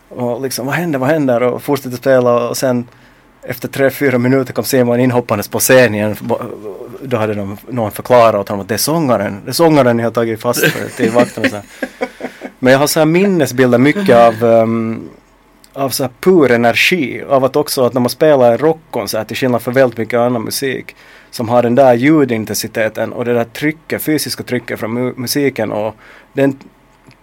[0.10, 2.88] och liksom vad händer, vad händer och fortsatte spela och sen
[3.42, 6.16] efter tre, fyra minuter kom Simon inhoppandes på scen igen.
[7.02, 9.42] Då hade de, någon förklarat åt honom att det är sångaren.
[9.46, 11.50] Det är sångaren ni har tagit fast för till vakterna.
[11.50, 11.62] Så.
[12.60, 15.10] Men jag har så här minnesbilder mycket av, um,
[15.74, 17.24] av så här pur energi.
[17.30, 20.44] Av att också att när man spelar en rockkonsert till skillnad för väldigt mycket annan
[20.44, 20.96] musik
[21.32, 25.96] som har den där ljudintensiteten och det där trycket, fysiska trycket från mu- musiken och
[26.34, 26.60] den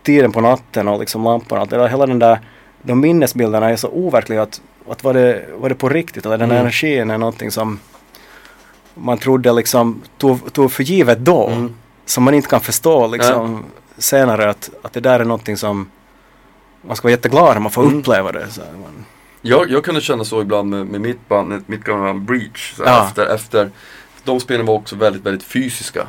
[0.02, 1.60] tiden på natten och liksom lamporna.
[1.60, 2.40] Allt det där, hela den där,
[2.82, 6.50] de minnesbilderna är så overkliga att, att var, det, var det på riktigt eller den
[6.50, 6.60] Mm.
[6.60, 7.78] energin är någonting som
[8.94, 11.46] man trodde liksom tog, tog för givet då.
[11.48, 11.74] Mm.
[12.06, 13.64] Som man inte kan förstå liksom
[13.98, 15.90] senare att, att det där är någonting som
[16.86, 17.98] man ska vara jätteglad när man får Mm.
[17.98, 18.46] uppleva det.
[18.50, 19.04] Så man,
[19.46, 22.74] Jag, jag kunde känna så ibland med, med mitt band, mitt gamla band Breach.
[22.78, 23.07] Ja.
[23.09, 23.70] efter, efter,
[24.24, 26.07] de spelen var också väldigt, väldigt fysiska.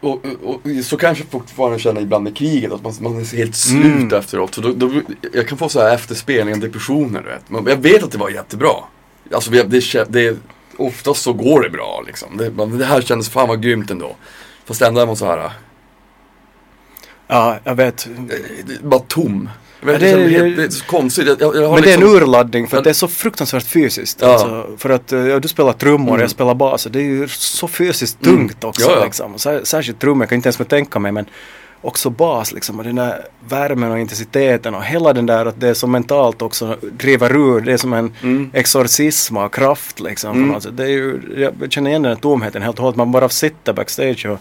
[0.00, 3.36] Och, och, och så kanske jag fortfarande känner ibland med kriget, att man, man är
[3.36, 4.12] helt slut Mm.
[4.14, 4.54] efteråt.
[4.54, 4.90] Så då, då,
[5.32, 7.50] jag kan få så här efterspelningar, depressioner du vet.
[7.50, 8.74] Men jag vet att det var jättebra.
[9.32, 10.36] Alltså det, det, det,
[10.76, 12.36] oftast så går det bra liksom.
[12.36, 14.16] Det, man, det här kändes fan vad grymt ändå.
[14.64, 15.50] Fast ändå är man så här, eh,
[17.26, 18.06] Ja, jag vet.
[18.06, 19.50] är bara tom.
[19.80, 21.26] Vet, Ja, det, det- helt, det är så konstigt.
[21.26, 24.18] Jag, jag, Men det är liksom, en urladdning för att det är så fruktansvärt fysiskt.
[24.20, 24.32] Ja.
[24.32, 26.20] Alltså, för att eh, ja, du spelar trummor och Mm.
[26.20, 28.36] jag spelar bas och det är ju så fysiskt Mm.
[28.38, 28.90] tungt också.
[28.90, 29.04] Ja.
[29.04, 29.34] Liksom.
[29.34, 31.24] Och Sär, särskilt trummor, jag kan inte ens med tänka mig men
[31.80, 35.68] också bas liksom och den där värmen och intensiteten och hela den där att det
[35.68, 37.60] är så mentalt också driver ur.
[37.60, 38.50] Det är som en Mm.
[38.52, 40.42] exorcism av kraft liksom.
[40.44, 40.60] Mm.
[40.60, 40.76] Sätt.
[40.76, 41.20] Det är ju,
[41.60, 42.96] jag känner igen den här tomheten helt och hållet.
[42.96, 44.38] Man bara sitter backstage och,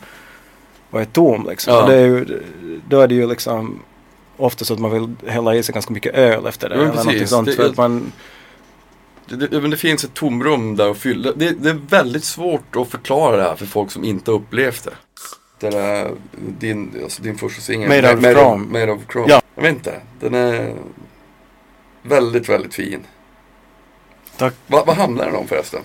[0.92, 1.74] och är tom liksom.
[1.74, 1.82] Ja.
[1.84, 2.26] Och det är ju,
[2.90, 3.80] då är det ju liksom
[4.38, 6.76] ofta så att man vill hälla i sig ganska mycket öl efter det.
[6.76, 7.30] Ja, men eller precis.
[7.30, 7.48] sånt.
[7.48, 8.12] Det- för att man,
[9.26, 11.32] Det, det, det finns ett tomrum där att fylla.
[11.36, 14.94] Det, det är väldigt svårt att förklara det här för folk som inte upplevt det.
[15.60, 16.12] Det där,
[16.60, 17.90] din, alltså din första singel.
[17.90, 18.58] Made of Made.
[18.58, 19.28] Made of Chrome.
[19.30, 19.42] Ja.
[19.56, 19.94] Jag vet inte.
[20.20, 20.74] Den är
[22.02, 23.00] väldigt, väldigt fin.
[24.38, 24.54] Tack.
[24.68, 25.82] Va, vad handlar den om förresten?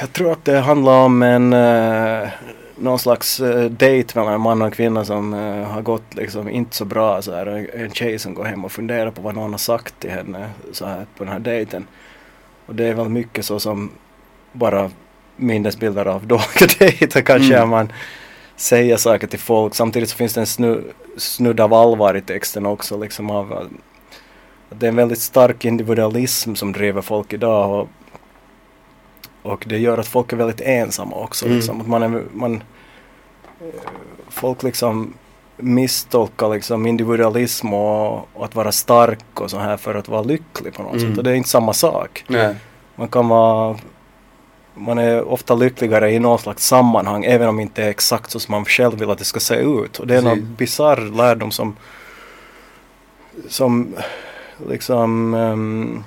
[0.00, 2.28] Jag tror att det handlar om en eh,
[2.76, 6.48] någon slags eh, date mellan en man och en kvinna som eh, har gått liksom
[6.48, 7.46] inte så bra så här.
[7.74, 10.86] En- tjej som går hem och funderar på vad någon har sagt till henne så
[10.86, 11.86] här på den här dejten.
[12.66, 13.90] Och det är väl mycket så som
[14.52, 14.90] bara
[15.36, 17.68] minnesbilder av dåliga dejter kanske Mm.
[17.68, 17.92] man
[18.56, 19.74] säger saker till folk.
[19.74, 20.82] Samtidigt så finns det en snu,
[21.16, 23.68] snudd av allvar i texten också liksom av att
[24.78, 27.88] det är en väldigt stark individualism som driver folk idag och
[29.46, 31.44] och det gör att folk är väldigt ensamma också.
[31.46, 31.56] Mm.
[31.56, 31.80] Liksom.
[31.80, 32.54] Att man är, man,
[33.60, 33.66] eh,
[34.28, 35.14] folk liksom
[35.56, 40.74] misstolkar liksom individualism och, och att vara stark och så här för att vara lycklig
[40.74, 41.08] på något Mm.
[41.08, 41.18] sätt.
[41.18, 42.24] Och det är inte samma sak.
[42.28, 42.54] Nej.
[42.96, 43.76] Man kan vara
[44.78, 48.40] man är ofta lyckligare i något slags sammanhang även om det inte är exakt så
[48.40, 49.98] som man själv vill att det ska se ut.
[49.98, 50.38] Och det är Precis.
[50.42, 51.76] någon bisarr lärdom som
[53.48, 53.94] som
[54.68, 56.04] liksom ehm,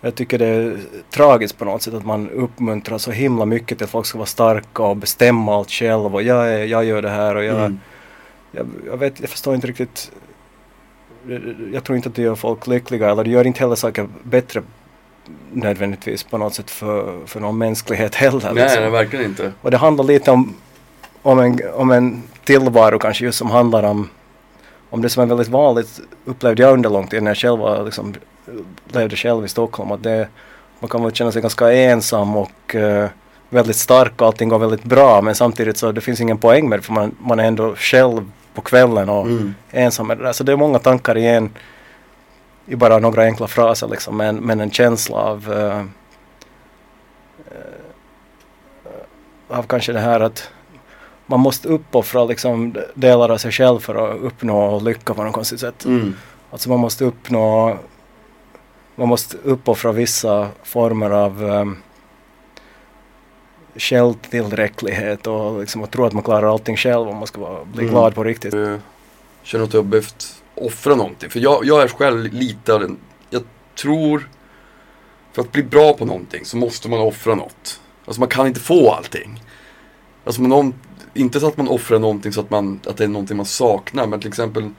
[0.00, 0.76] jag tycker det är
[1.10, 4.26] tragiskt på något sätt att man uppmuntrar så himla mycket till att folk ska vara
[4.26, 7.80] starka och bestämma allt själv och jag, är, jag gör det här och jag, Mm.
[8.52, 10.12] jag, jag vet, jag förstår inte riktigt
[11.72, 14.62] jag tror inte att det gör folk lyckliga eller det gör inte heller saker bättre
[15.52, 18.50] nödvändigtvis på något sätt för, för någon mänsklighet heller.
[18.54, 18.82] Nej, liksom.
[18.82, 19.52] nej, verkligen inte.
[19.62, 20.54] Och det handlar lite om,
[21.22, 24.08] om, en, om en tillvaro kanske just som handlar om,
[24.90, 27.84] om det som är väldigt vanligt upplevde jag under lång tid när jag själv var,
[27.84, 28.14] liksom,
[28.88, 29.92] levde själv i Stockholm.
[29.92, 30.28] Att det,
[30.80, 33.08] man kan väl känna sig ganska ensam och eh,
[33.48, 36.78] väldigt stark och allting går väldigt bra men samtidigt så det finns ingen poäng med
[36.78, 39.54] det för man, man är ändå själv på kvällen och Mm.
[39.70, 40.32] ensam med det där.
[40.32, 41.50] Så det är många tankar i en
[42.66, 45.78] i bara några enkla fraser liksom men, men en känsla av eh,
[47.54, 50.50] eh, av kanske det här att
[51.30, 55.60] man måste uppoffra liksom delar av sig själv för att uppnå lycka på något konstigt
[55.60, 55.84] sätt.
[55.84, 56.14] Mm.
[56.50, 57.78] Alltså man måste uppnå
[58.94, 61.76] man måste uppoffra vissa former av um,
[63.76, 67.82] självtillräcklighet och liksom att tro att man klarar allting själv om man ska vara, bli
[67.82, 67.94] Mm.
[67.94, 68.54] glad på riktigt.
[68.54, 68.80] Jag
[69.42, 71.30] känner att jag har behövt offra någonting.
[71.30, 72.96] För jag, jag är själv lite av den,
[73.30, 73.42] jag
[73.82, 74.28] tror,
[75.32, 77.80] för att bli bra på någonting så måste man offra något.
[78.04, 79.42] Alltså man kan inte få allting.
[80.24, 80.74] Alltså någon,
[81.14, 84.06] inte så att man offrar någonting så att, man, att det är någonting man saknar,
[84.06, 84.70] men till exempel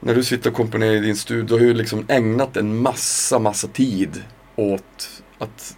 [0.00, 3.38] när du sitter och komponerar i din studio, då har du liksom ägnat en massa,
[3.38, 4.22] massa tid
[4.56, 5.76] åt att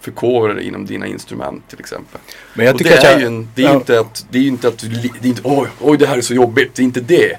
[0.00, 2.20] förkovra dig inom dina instrument till exempel.
[2.54, 3.76] Men jag Och tycker det att är jag, ju en, det är ju ja.
[3.78, 6.16] inte att, det är ju inte att du, det är inte, oj, oj det här
[6.16, 7.38] är så jobbigt, det är inte det.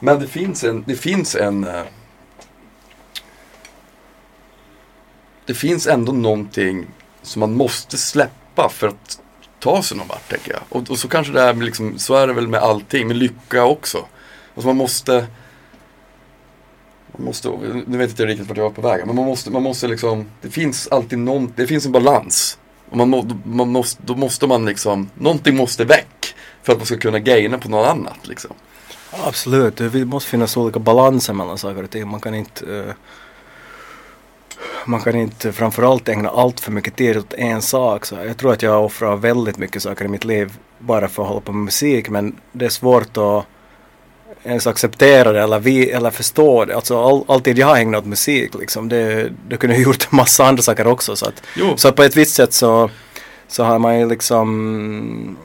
[0.00, 1.82] Men det finns en, det finns en eh,
[5.46, 6.86] Det finns ändå någonting
[7.22, 9.20] som man måste släppa för att
[9.64, 10.62] ta sig någon vart tänker jag.
[10.68, 13.16] Och, och så kanske det är med liksom, så är det väl med allting, med
[13.16, 13.98] lycka också.
[14.54, 15.26] Alltså man måste
[17.16, 17.48] man måste,
[17.86, 19.88] nu vet inte jag riktigt vart jag är på väg, men man måste, man måste
[19.88, 22.58] liksom, det finns alltid någon, det finns en balans.
[22.90, 26.86] Och man, må, man måste, då måste man liksom, någonting måste väck för att man
[26.86, 28.50] ska kunna gaina på något annat liksom.
[29.10, 32.08] Absolut, det måste finnas olika balanser mellan saker och ting.
[32.08, 32.92] Man kan inte uh
[34.84, 38.06] man kan inte framförallt ägna allt för mycket tid åt en sak.
[38.06, 41.28] Så jag tror att jag offrar väldigt mycket saker i mitt liv bara för att
[41.28, 43.46] hålla på med musik men det är svårt att
[44.42, 46.76] ens acceptera det eller, vi, eller förstå det.
[46.76, 48.88] Alltså all, alltid jag har ägnat åt musik liksom.
[48.88, 51.16] Det, det kunde jag gjort en massa andra saker också.
[51.16, 52.90] Så att, Jo, så på ett visst sätt så,
[53.48, 55.36] så har man ju liksom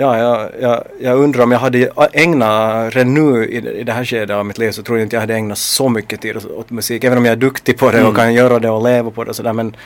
[0.00, 4.04] Ja, jag, jag, jag undrar om jag hade ägnat redan nu i, i det här
[4.04, 6.70] skedet av mitt liv så tror jag inte jag hade ägnat så mycket tid åt,
[6.70, 7.04] musik.
[7.04, 8.14] Även om jag är duktig på det och Mm.
[8.14, 9.52] kan göra det och leva på det och sådär.
[9.52, 9.76] Men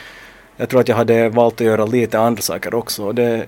[0.57, 3.11] jag tror att jag hade valt att göra lite andra saker också.
[3.11, 3.45] Det,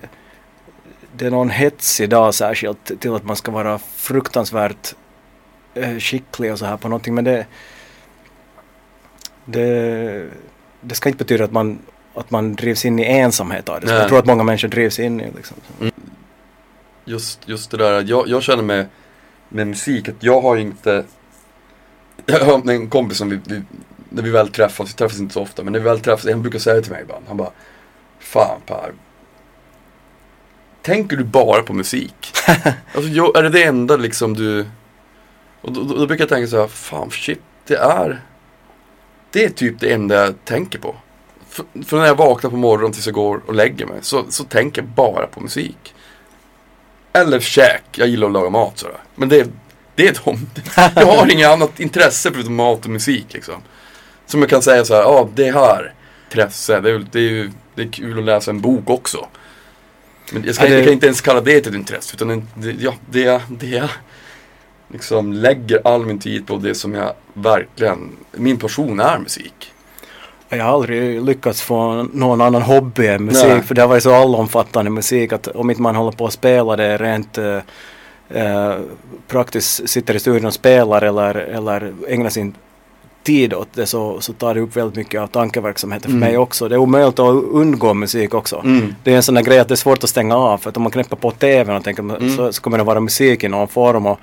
[1.16, 4.94] det är någon hets idag särskilt till att man ska vara fruktansvärt
[5.74, 7.46] eh, skicklig och så här på någonting men det,
[9.44, 10.26] det,
[10.80, 11.78] det ska inte betyda att man,
[12.14, 13.92] att man drivs in i ensamhet av det.
[13.92, 15.56] Jag tror att många människor drivs in i liksom.
[17.08, 18.86] Just, just det där, jag, jag känner med,
[19.48, 21.04] med musik att jag har inte
[22.26, 23.62] Jag har en kompis som vi, vi
[24.08, 26.42] när vi väl träffas, vi träffas inte så ofta, men när vi väl träffas, han
[26.42, 27.50] brukar säga till mig ibland, han bara
[28.18, 28.92] Fan Per
[30.82, 32.32] Tänker du bara på musik?
[32.94, 34.66] alltså, jag, är det det enda liksom du
[35.60, 38.22] Och då, då, då brukar jag tänka så här, fan shit, det är
[39.30, 40.96] Det är typ det enda jag tänker på
[41.50, 44.44] F- Från när jag vaknar på morgonen tills jag går och lägger mig, så, så
[44.44, 45.94] tänker jag bara på musik
[47.20, 49.48] Eller käk, jag gillar att laga mat sådär Men det,
[49.94, 50.46] det är de
[51.00, 53.54] Jag har inget annat intresse förutom mat och musik liksom.
[54.26, 55.94] Som jag kan säga så här, ja ah, det här.
[56.30, 59.26] Intresse, det är, det, är ju, det är kul att läsa en bok också.
[60.32, 62.48] Men jag, ska, Ja, det- jag kan inte ens kalla det ett intresse utan en,
[62.54, 63.88] det, ja, det, det jag
[64.88, 69.72] liksom lägger all min tid på det som jag verkligen, min passion är musik
[70.48, 73.62] Jag har aldrig lyckats få någon annan hobby än musik Nej.
[73.62, 76.76] för det har varit så allomfattande musik att om inte man håller på att spela
[76.76, 77.58] det rent eh,
[78.28, 78.74] eh,
[79.28, 82.54] praktiskt sitter i studion och spelar eller, eller ägnar sin
[83.26, 86.28] tid åt det så, så tar det upp väldigt mycket av tankeverksamheten för Mm.
[86.28, 86.68] mig också.
[86.68, 88.56] Det är omöjligt att undgå musik också.
[88.64, 88.94] Mm.
[89.04, 90.76] Det är en sån där grej att det är svårt att stänga av för att
[90.76, 92.36] om man knäpper på TVn och tänker Mm.
[92.36, 94.18] så, så kommer det vara musik i någon form och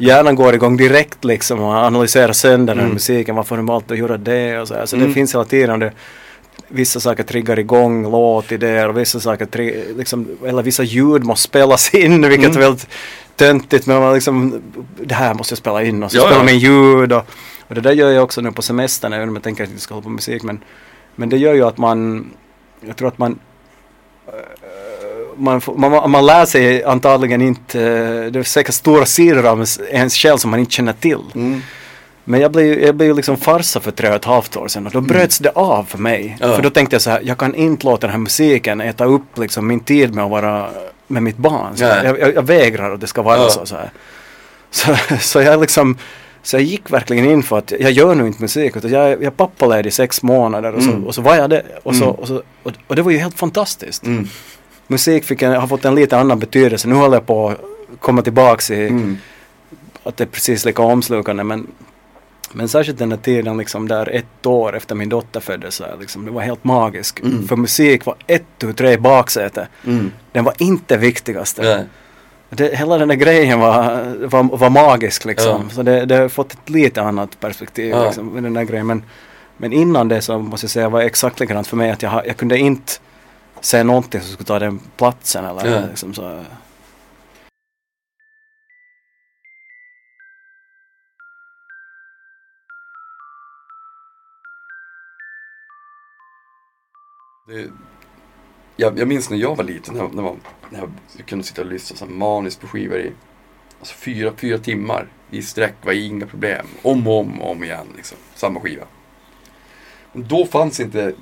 [0.00, 2.94] hjärnan går igång direkt liksom och analyserar sönder den Mm.
[2.94, 3.36] musiken.
[3.36, 4.86] Varför har de valt att göra det och så här.
[4.86, 5.08] Så Mm.
[5.08, 5.78] det finns hela tiden.
[5.80, 5.92] Det,
[6.68, 11.94] vissa saker triggar igång låtidéer och vissa saker, tri- liksom, eller vissa ljud måste spelas
[11.94, 12.56] in vilket Mm.
[12.56, 12.86] är väldigt
[13.36, 14.62] töntigt men man liksom,
[15.00, 16.44] det här måste jag spela in och så Ja, spelar ja.
[16.44, 17.22] man ljud och,
[17.72, 19.74] och det där gör jag också nu på semestern även om jag tänker att jag
[19.74, 20.60] inte ska hålla på med musik men,
[21.14, 22.30] men det gör ju att man,
[22.80, 23.38] jag tror att man
[25.36, 29.66] man, får, man, man lär sig antagligen inte, eh, det är säkert stora sidor av
[29.90, 31.18] ens- själv som man inte känner till.
[31.34, 31.62] Mm.
[32.24, 34.92] Men jag blev, jag blev liksom farsa för tre och ett halvt år sedan och
[34.92, 36.36] då bröts det av för mig.
[36.40, 36.54] Ja.
[36.56, 39.38] För då tänkte jag så här, jag kan inte låta den här musiken äta upp
[39.38, 40.68] liksom min tid med att vara
[41.06, 41.74] med mitt barn.
[41.78, 42.00] Nej.
[42.04, 43.48] jag, jag, jag vägrar att det ska vara Ja.
[43.50, 43.66] så.
[43.66, 43.90] Så, här.
[44.70, 44.94] så.
[45.20, 45.96] Så jag liksom,
[46.42, 49.22] så jag gick verkligen in för att jag gör nu inte musik utan jag, jag
[49.24, 51.04] är pappaledig i sex månader och så, Mm.
[51.06, 51.62] och så var jag det.
[51.82, 52.14] Och, så, Mm.
[52.16, 54.06] och, så, och, och det var ju helt fantastiskt.
[54.06, 54.26] Mm.
[54.86, 56.88] Musik fick en, har fått en lite annan betydelse.
[56.88, 57.58] Nu håller jag på att
[58.00, 59.18] komma tillbaks i Mm.
[60.04, 61.66] att det är precis lika omslukande men,
[62.52, 65.96] men särskilt den där tiden liksom där ett år efter min dotter föddes så här,
[66.00, 67.20] liksom, det var helt magisk.
[67.20, 67.48] Mm.
[67.48, 69.68] För musik var ett, tu, tre i baksätet.
[69.86, 70.10] Mm.
[70.32, 71.62] Den var inte viktigaste.
[71.62, 71.84] Nej.
[72.56, 75.62] Det, hela den där grejen var, var, var magisk liksom.
[75.68, 75.74] Ja.
[75.74, 78.04] Så det, det har fått ett lite annat perspektiv Ja.
[78.04, 78.86] liksom, med den där grejen.
[78.86, 79.02] Men,
[79.56, 82.26] men innan det så måste jag säga var det exakt likadant för mig att jag,
[82.26, 82.92] jag kunde inte
[83.60, 85.80] säga någonting som skulle ta den platsen eller Ja.
[85.90, 86.40] liksom så.
[97.46, 97.70] Det,
[98.76, 101.62] jag, jag minns när jag var liten, när, när, man, när jag, jag kunde sitta
[101.62, 103.12] och lyssna så maniskt på skivor i
[103.78, 106.66] alltså fyra, fyra timmar i sträck var inga problem.
[106.82, 108.18] Om och om om igen, liksom.
[108.34, 108.84] Samma skiva.
[110.12, 111.14] Men då fanns inte, jag,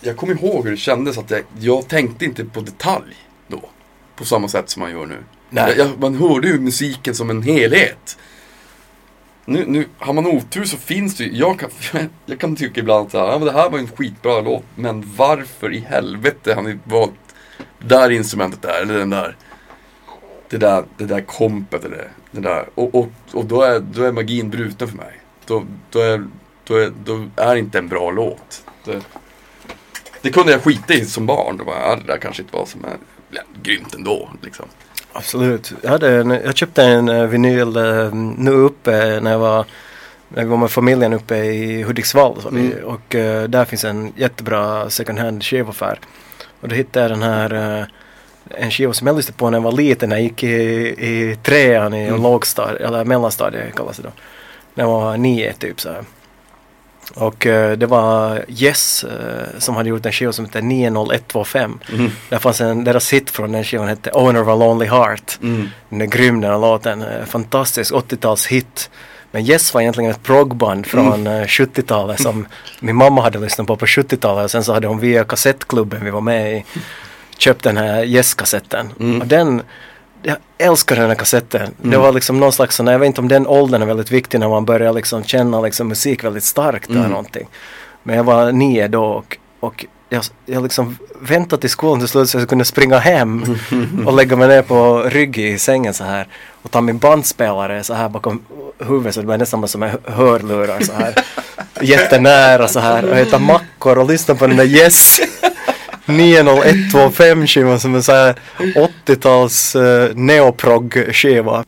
[0.00, 3.60] jag kommer ihåg hur det kändes att jag, jag tänkte inte på detalj då.
[4.16, 5.24] På samma sätt som man gör nu.
[5.50, 5.74] Nej.
[5.78, 8.18] Jag, man hörde ju musiken som en helhet.
[9.50, 11.70] Nu, nu, har man otur så finns det ju, jag kan,
[12.26, 15.72] jag kan tycka ibland att ja, men det här var en skitbra låt, men varför
[15.72, 17.12] i helvete har ni valt
[17.78, 19.36] det där instrumentet där, eller den där,
[20.48, 22.68] det där, det där kompet eller det där.
[22.74, 25.20] Och, och, och då, är, då är magin bruten för mig.
[25.46, 26.26] Då, då, är,
[26.64, 28.64] då, är, då är det inte en bra låt.
[28.84, 29.02] Det,
[30.22, 31.56] det kunde jag skita i som barn.
[31.56, 32.96] Det, bara, ja, det där kanske inte var som är
[33.30, 34.30] ja, grymt ändå.
[34.42, 34.66] Liksom.
[35.18, 35.72] Absolut.
[35.82, 39.64] Jag, hade en, jag köpte en uh, vinyl eh, nu uppe när jag var
[40.28, 42.72] när vi var med familjen uppe i Hudiksvall så Mm.
[42.84, 45.98] och eh, där finns en jättebra second hand skivaffär.
[46.60, 47.84] Och då hittade jag den här eh,
[48.64, 50.48] en skiva som jag lyssnade på när jag var liten när jag gick i,
[51.08, 52.22] i trean i Mm.
[52.22, 54.10] lågstadiet, eller mellanstadiet kallas det då.
[54.74, 56.04] När jag var nio typ så här.
[57.14, 61.78] Och eh, det var Yes eh, som hade gjort en skiva som heter 90125.
[61.92, 62.10] Mm.
[62.28, 65.38] Där fanns en, deras hit från den skivan hette Owner of a Lonely Heart.
[65.42, 65.68] Mm.
[65.88, 68.90] Den är grym den här låten, eh, fantastisk 80-talshit.
[69.30, 72.46] Men Yes var egentligen ett proggband från eh, 70-talet som
[72.80, 76.10] min mamma hade lyssnat på på 70-talet och sen så hade hon via kassettklubben vi
[76.10, 76.64] var med i
[77.38, 78.92] köpt den här Yes-kassetten.
[79.00, 79.20] Mm.
[79.20, 79.62] Och den,
[80.22, 81.70] jag älskar den här kassetten.
[81.78, 82.00] Det Mm.
[82.00, 84.48] var liksom någon slags, sån- jag vet inte om den åldern är väldigt viktig när
[84.48, 87.10] man börjar liksom känna liksom musik väldigt starkt eller Mm.
[87.10, 87.48] någonting.
[88.02, 92.30] Men jag var nio då och, och jag, jag liksom väntade till skolan till slut
[92.30, 93.56] så jag kunde springa hem
[94.06, 96.26] och lägga mig ner på rygg i sängen så här
[96.62, 98.42] och ta min bandspelare så här bakom
[98.78, 101.14] huvudet så det var nästan som en hörlurar så här
[101.80, 105.20] jättenära så här och äta mackor och lyssna på den där Yes
[106.08, 108.34] 90125 skiva som en sån här
[109.06, 111.64] 80-tals uh, eh, neoprog-skiva.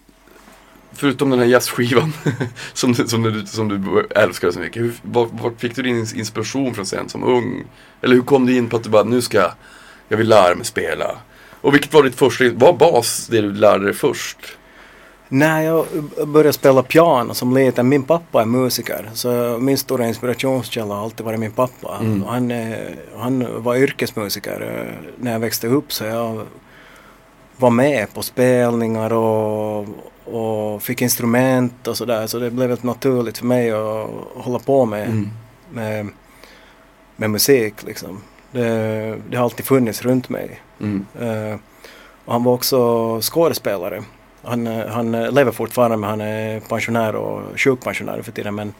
[0.95, 2.13] Förutom den här jazzskivan
[2.73, 4.83] som, du- som, du, som du älskar så mycket.
[4.83, 7.65] Hur, var, var fick du din inspiration från sen som ung?
[8.03, 9.53] Eller hur kom du in på att du bara, nu ska jag,
[10.09, 11.17] jag vill lära mig spela?
[11.61, 14.37] Och vilket var ditt första, var bas det du lärde dig först?
[15.33, 15.87] När jag
[16.27, 21.27] började spela piano som liten, min pappa är musiker, så min stora inspirationskälla har alltid
[21.27, 21.99] varit min pappa.
[22.01, 22.23] Mm.
[22.23, 22.79] Han, eh,
[23.17, 26.47] han var yrkesmusiker eh, när jag växte upp så jag
[27.57, 29.87] var med på spelningar och,
[30.25, 34.85] och fick instrument och sådär så det blev väldigt naturligt för mig att hålla på
[34.85, 35.29] med, Mm.
[35.73, 36.09] med,
[37.17, 38.21] med musik liksom.
[38.53, 40.61] Det, det har alltid funnits runt mig.
[40.81, 41.07] Mm.
[41.21, 41.59] Eh,
[42.25, 44.03] och han var också skådespelare.
[44.43, 48.55] Han, eh, han eh, lever fortfarande men han är pensionär och sjukpensionär för tiden.
[48.55, 48.75] Men,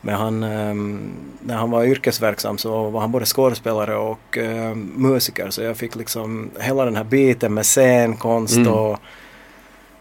[0.00, 1.10] men han, ehm,
[1.40, 5.50] när han var yrkesverksam så var han både skådespelare och eh, musiker.
[5.50, 8.72] Så jag fick liksom hela den här biten med scenkonst Mm.
[8.72, 8.98] och,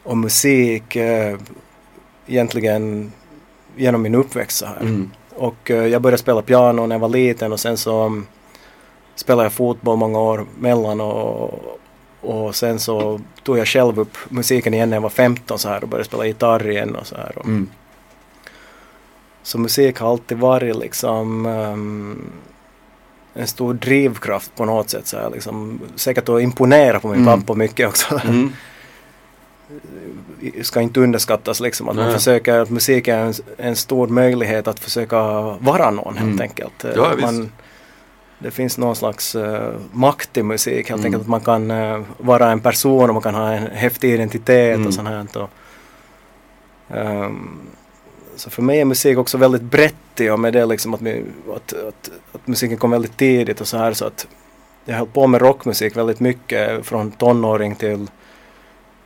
[0.04, 1.38] och musik eh,
[2.28, 3.12] egentligen
[3.76, 4.80] genom min uppväxt så här.
[4.82, 5.12] Mm.
[5.36, 8.28] Och eh, jag började spela piano när jag var liten och sen så um,
[9.16, 11.80] spelade jag fotboll många år mellan och,
[12.22, 15.84] och sen så tog jag själv upp musiken igen när jag var 15 så här
[15.84, 17.32] och började spela gitarr igen och så här.
[17.38, 17.70] Och, Mm.
[19.44, 22.30] Så musik har alltid varit liksom um,
[23.34, 25.80] en stor drivkraft på något sätt så här liksom.
[25.96, 27.42] Säkert att imponera på min Mm.
[27.42, 28.22] pappa mycket också.
[28.24, 28.52] Mm.
[30.62, 31.90] ska inte underskattas liksom.
[31.90, 32.14] Att man Nej.
[32.14, 35.18] försöker, att musik är en, en stor möjlighet att försöka
[35.60, 36.42] vara någon helt Mm.
[36.42, 36.86] enkelt.
[36.96, 37.52] Ja, visst.
[38.40, 41.06] Det finns någon slags uh, makt i musik helt Mm.
[41.06, 41.22] enkelt.
[41.22, 44.88] Att man kan eh, vara en person och man kan ha en häftig identitet Mm.
[44.88, 45.28] och sånt här.
[45.38, 45.50] Och,
[46.98, 47.60] ehm,
[48.36, 51.02] så för mig är musik också väldigt brett i och med det liksom att,
[51.56, 54.28] att, att, att musiken kom väldigt tidigt och så här så att
[54.86, 58.08] jag höll på med rockmusik väldigt mycket från tonåring till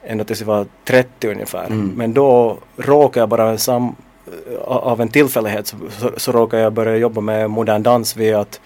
[0.03, 1.65] ända tills jag var 30 ungefär.
[1.65, 1.91] Mm.
[1.95, 3.95] Men då råkade jag bara sam,
[4.65, 8.61] av en tillfällighet så, så, så råkade jag börja jobba med modern dans via att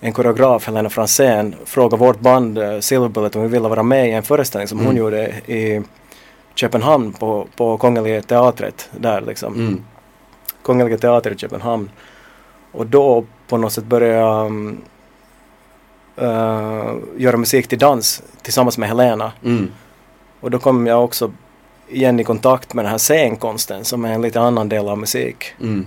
[0.00, 4.08] en koreograf, Helena Fransén, frågade vårt band eh, Silver Bullet om vi ville vara med
[4.08, 4.96] i en föreställning som hon Mm.
[4.96, 5.82] gjorde i
[6.54, 9.54] Köpenhamn på, på Kungliga teatret där liksom.
[9.54, 9.84] Mm.
[10.62, 11.90] Kungliga teater i Köpenhamn.
[12.72, 14.80] Och då på något sätt började um,
[16.16, 19.32] eh, göra musik till dans tillsammans med Helena.
[19.44, 19.70] Mm.
[20.40, 21.32] Och då kom jag också
[21.88, 25.44] igen i kontakt med den här scenkonsten som är en lite annan del av musik.
[25.60, 25.86] Mm.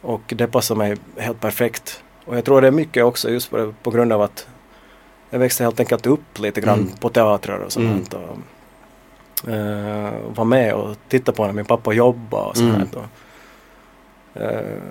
[0.00, 2.02] Och det passar mig helt perfekt.
[2.28, 4.46] Och jag tror det är mycket också just på, på grund av att
[5.30, 6.92] jag växte helt enkelt upp lite grann Mm.
[7.00, 8.14] på teatrar och sånt.
[8.14, 12.94] Och, eh, var med och tittade på när min pappa jobbade och sånt.
[12.94, 13.04] Mm.
[14.34, 14.82] Och, eh,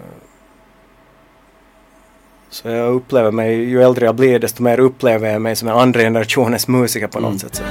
[2.49, 5.75] så jag upplever mig, ju äldre jag blir desto mer upplever jag mig som en
[5.77, 7.39] andra generationens musiker på något Mm.
[7.39, 7.55] sätt.
[7.55, 7.63] Så.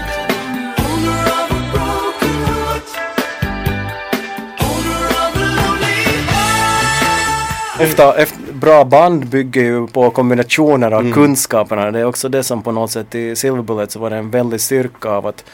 [7.81, 11.13] Ofta, efter, bra band bygger ju på kombinationer av Mm.
[11.13, 11.91] kunskaperna.
[11.91, 14.31] Det är också det som på något sätt i Silver Bullet så var det en
[14.31, 15.45] väldig styrka av att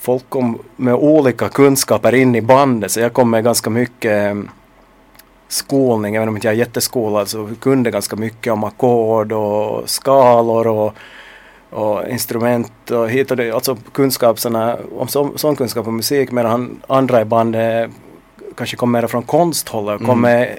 [0.00, 2.90] folk kom med olika kunskaper in i bandet.
[2.90, 4.42] Så jag kom med ganska mycket eh,
[5.48, 10.66] skolning, även om inte jag är jätteskolad så kunde ganska mycket om ackord och skalor
[10.66, 10.94] och,
[11.70, 13.54] och instrument och hit och dit.
[13.54, 17.90] Alltså kunskap, såna, om sån, sån kunskap om musik medan andra i bandet
[18.56, 20.20] kanske kom mer från konsthållet, kom Mm.
[20.20, 20.56] med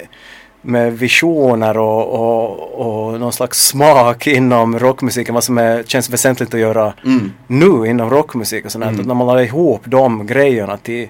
[0.62, 6.54] med visioner och, och, och någon slags smak inom rockmusiken, vad som är, känns väsentligt
[6.54, 7.32] att göra Mm.
[7.48, 9.00] nu inom rockmusik och sånt Mm.
[9.00, 11.08] Att när man lägger ihop de grejerna till,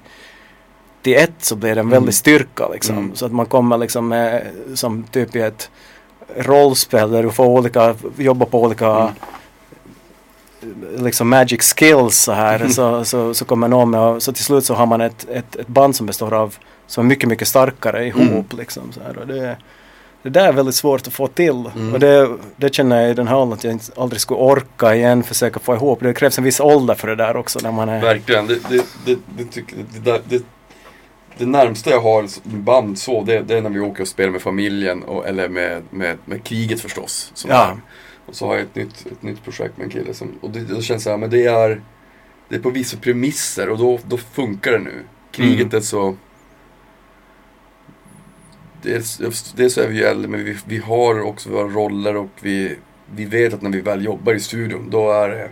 [1.02, 2.98] till ett så blir det en väldig styrka liksom.
[2.98, 3.16] Mm.
[3.16, 5.70] Så att man kommer liksom med, som typ i ett
[6.38, 9.10] rollspel där du får olika, jobba på olika
[10.64, 11.04] Mm.
[11.04, 14.66] liksom magic skills så här så, så, så kommer någon med och, så till slut
[14.66, 16.56] så har man ett, ett, ett band som består av
[16.92, 18.44] som är mycket, mycket starkare ihop Mm.
[18.58, 19.58] liksom så här och det
[20.24, 21.94] det där är väldigt svårt att få till Mm.
[21.94, 25.24] och det, det känner jag i den här åldern att jag aldrig skulle orka igen
[25.24, 26.00] försöka få ihop.
[26.02, 28.02] Det krävs en viss ålder för det där också när man är...
[28.02, 28.48] Verkligen.
[28.48, 30.44] Det, det, det, det, tycker- det, det,
[31.38, 32.28] det närmsta jag har
[32.58, 35.82] band så, det, det är när vi åker och spelar med familjen och, eller med,
[35.90, 37.32] med, med kriget förstås.
[37.34, 37.78] Som Ja.
[38.26, 40.60] Och så har jag ett nytt, ett nytt projekt med en kille som, och det,
[40.60, 41.82] det känns så här, men det är,
[42.50, 45.04] det är på vissa premisser och då, då funkar det nu.
[45.32, 45.78] Kriget Mm.
[45.78, 46.16] är så
[48.82, 49.18] dels,
[49.56, 52.76] dels är vi ju äldre men vi, vi har också våra roller och vi,
[53.16, 55.50] vi vet att när vi väl jobbar i studion då är det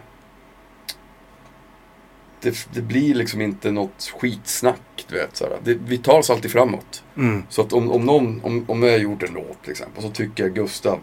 [2.41, 5.41] det, det blir liksom inte något skitsnack, du vet.
[5.63, 7.03] Det, vi tar oss alltid framåt.
[7.17, 7.43] Mm.
[7.49, 10.09] Så att om, om någon, om, om jag har gjort en låt till exempel, så
[10.09, 10.99] tycker jag Gustav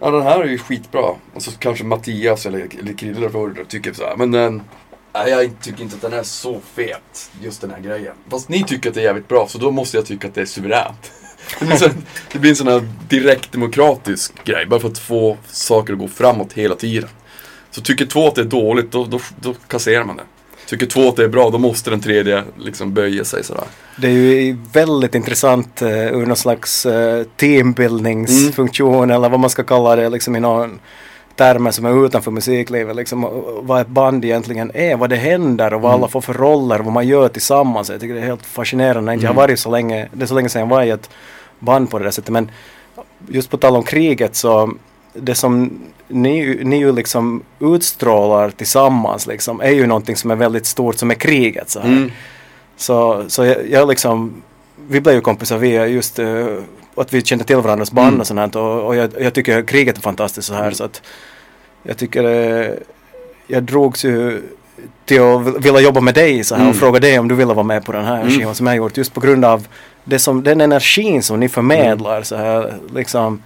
[0.00, 1.14] Ja den här är ju skitbra.
[1.34, 4.62] Och så kanske Mattias eller, eller Krille tycker så här, men den
[5.14, 8.14] Nej jag tycker inte att den är så fet, just den här grejen.
[8.30, 10.40] Fast ni tycker att det är jävligt bra, så då måste jag tycka att det
[10.40, 11.12] är suveränt.
[11.60, 11.88] Det blir, så,
[12.32, 16.08] det blir en sån här direkt demokratisk grej, bara för att få saker att gå
[16.08, 17.08] framåt hela tiden.
[17.70, 20.22] Så tycker två att det är dåligt, då, då, då kasserar man det.
[20.66, 23.64] Tycker två att det är bra, då måste den tredje liksom böja sig sådär.
[23.96, 29.64] Det är ju väldigt intressant uh, ur någon slags uh, teambildningsfunktion eller vad man ska
[29.64, 30.80] kalla det liksom i någon
[31.38, 32.96] termer som är utanför musiklivet.
[32.96, 36.78] Liksom, vad ett band egentligen är, vad det händer och vad alla får för roller,
[36.78, 37.90] vad man gör tillsammans.
[37.90, 39.14] Jag tycker det är helt fascinerande.
[39.14, 41.10] Jag har varit så länge, det är så länge sedan jag var i ett
[41.58, 42.32] band på det där sättet.
[42.32, 42.50] Men
[43.28, 44.72] just på tal om kriget så
[45.12, 50.66] det som ni, ni ju liksom utstrålar tillsammans liksom är ju någonting som är väldigt
[50.66, 51.70] stort som är kriget.
[51.70, 51.80] Så.
[51.80, 52.10] Mm.
[52.76, 54.42] så, så jag, jag liksom,
[54.88, 56.46] vi blev ju kompisar via just eh,
[57.00, 58.20] att vi kände till varandras band Mm.
[58.20, 61.02] och sånt här, och, och jag, jag tycker kriget är fantastiskt så här så att
[61.82, 62.70] jag tycker eh,
[63.46, 64.42] jag drogs ju
[65.04, 66.78] till att vil- vilja jobba med dig så här och Mm.
[66.80, 68.30] fråga dig om du ville vara med på den här Mm.
[68.30, 69.66] skivan som jag har gjort just på grund av
[70.04, 73.42] det som, den energin som ni förmedlar så här liksom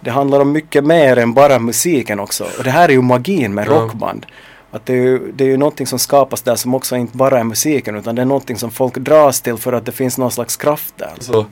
[0.00, 3.54] det handlar om mycket mer än bara musiken också och det här är ju magin
[3.54, 4.26] med rockband
[4.70, 7.38] att det är, ju, det är ju någonting som skapas där som också inte bara
[7.40, 10.30] är musiken utan det är någonting som folk dras till för att det finns någon
[10.30, 11.12] slags kraft där.
[11.20, 11.46] Så,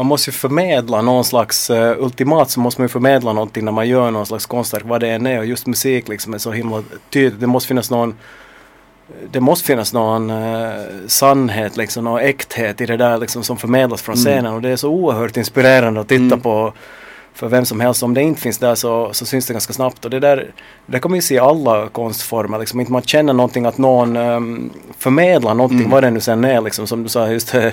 [0.00, 3.72] Man måste ju förmedla någon slags, uh, ultimat så måste man ju förmedla någonting när
[3.72, 6.52] man gör någon slags konstverk, vad det än är och just musik liksom är så
[6.52, 7.40] himla tydligt.
[7.40, 8.14] Det måste finnas någon
[9.32, 10.72] det måste finnas någon uh,
[11.06, 14.24] sannhet liksom, någon äkthet i det där liksom som förmedlas från Mm.
[14.24, 16.40] scenen och det är så oerhört inspirerande att titta Mm.
[16.40, 16.72] på
[17.34, 18.02] för vem som helst.
[18.02, 20.50] Om det inte finns där så, så syns det ganska snabbt och det där
[20.86, 22.58] det kommer vi se i alla konstformer.
[22.58, 22.80] Liksom.
[22.80, 25.90] Inte man känner någonting att någon um, förmedlar någonting, Mm.
[25.90, 27.66] vad det nu sen är liksom som du sa just eh,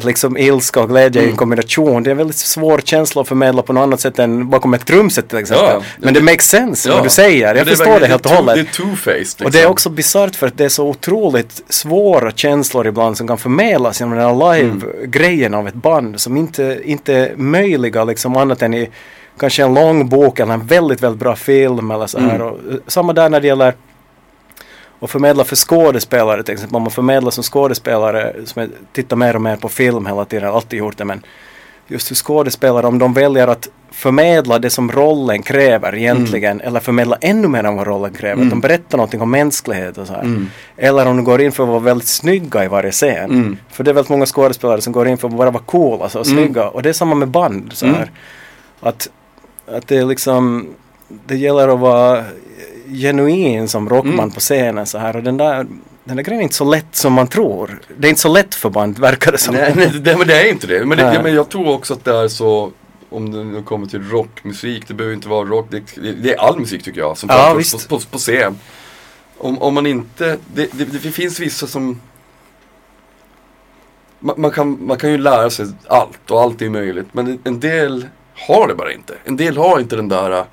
[0.00, 1.36] liksom ilska och glädje i en Mm.
[1.36, 2.02] kombination.
[2.02, 4.86] Det är en väldigt svår känsla att förmedla på något annat sätt än bakom ett
[4.86, 5.66] trumset till exempel.
[5.68, 6.94] Ja, Men det makes sense Ja.
[6.94, 7.46] vad du säger.
[7.46, 8.54] Jag Men förstår det helt och hållet.
[8.54, 9.46] Det är two-faced liksom.
[9.46, 13.28] Och det är också bisarrt för att det är så otroligt svåra känslor ibland som
[13.28, 18.36] kan förmedlas genom den här live-grejen av ett band som inte, inte är möjliga liksom
[18.36, 18.88] annat än i
[19.40, 22.34] kanske en lång bok eller en väldigt, väldigt bra film eller så här.
[22.34, 22.46] Mm.
[22.46, 23.74] Och, eh, samma där när det gäller
[25.04, 26.76] att förmedla för skådespelare till exempel.
[26.76, 30.48] Om man förmedlar som skådespelare, som jag tittar mer och mer på film hela tiden,
[30.50, 31.22] alltid gjort det men
[31.86, 37.16] just hur skådespelare, om de väljer att förmedla det som rollen kräver egentligen eller förmedla
[37.20, 38.34] ännu mer än vad rollen kräver.
[38.34, 38.46] Mm.
[38.46, 40.20] Att de berättar någonting om mänsklighet och så här.
[40.20, 40.50] Mm.
[40.76, 43.30] Eller om de går in för att vara väldigt snygga i varje scen.
[43.30, 43.56] Mm.
[43.70, 46.14] För det är väldigt många skådespelare som går in för att bara vara coola och
[46.14, 46.24] Mm.
[46.24, 46.68] snygga.
[46.68, 47.72] Och det är samma med band.
[47.72, 47.94] Så här.
[47.94, 48.08] Mm.
[48.80, 49.08] Att,
[49.66, 50.68] att det är liksom,
[51.08, 52.24] det gäller att vara
[52.88, 54.30] genuin som rockband Mm.
[54.30, 55.16] på scenen så här.
[55.16, 55.66] Och den där,
[56.04, 57.80] den där grejen är inte så lätt som man tror.
[57.98, 59.54] Det är inte så lätt för band, verkar det som.
[59.54, 60.84] Nej, nej det, men det är inte det.
[60.84, 62.72] Men, det, ja, men jag tror också att det är så,
[63.10, 65.82] om det nu kommer till rockmusik, det behöver inte vara rock, det,
[66.12, 68.58] det, är all musik tycker jag som Ja, på, på, på scen.
[69.38, 72.00] Om, om man inte, det, det, det finns vissa som
[74.20, 77.06] man, man, kan, man kan ju lära sig allt och allt är möjligt.
[77.12, 79.14] Men en del har det bara inte.
[79.24, 80.44] En del har inte den där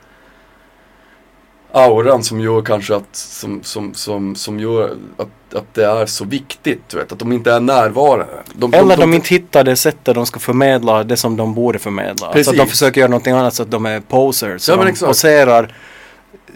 [1.72, 6.26] auran som gör kanske att, som, som, som, som gör att, att det är så
[6.26, 6.89] viktigt.
[6.89, 8.26] Du vet, att de inte är närvarande.
[8.53, 12.28] De, Eller de inte hittar det sättet de ska förmedla det som de borde förmedla.
[12.28, 12.80] Alltså att de Precis.
[12.80, 14.61] försöker göra någonting annat så att de är posers.
[14.61, 15.07] Så Ja, de exakt.
[15.09, 15.74] poserar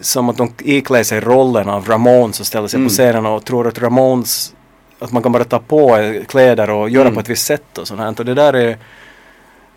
[0.01, 2.88] som att de iklär sig rollen av Ramones och ställer sig Mm.
[2.88, 4.53] på scenen och tror att Ramones
[4.99, 5.97] att man kan bara ta på
[6.28, 7.13] kläder och göra Mm.
[7.13, 8.16] på ett visst sätt och sånt här.
[8.20, 8.70] Och det där är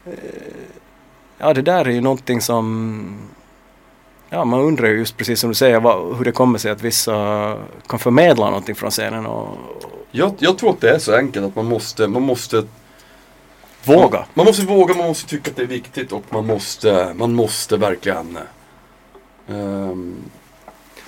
[0.07, 0.13] eh,
[1.39, 3.19] Ja det där är ju någonting som
[4.31, 6.83] Ja man undrar ju just precis som du säger vad, hur det kommer sig att
[6.83, 7.57] vissa
[7.87, 9.57] kan förmedla någonting från scenen och
[10.11, 12.65] Jag, jag tror att det är så enkelt att man måste, man måste
[13.85, 14.25] våga.
[14.35, 17.77] Man måste våga, man måste tycka att det är viktigt och man måste, man måste
[17.77, 18.39] verkligen
[19.49, 20.17] ehm,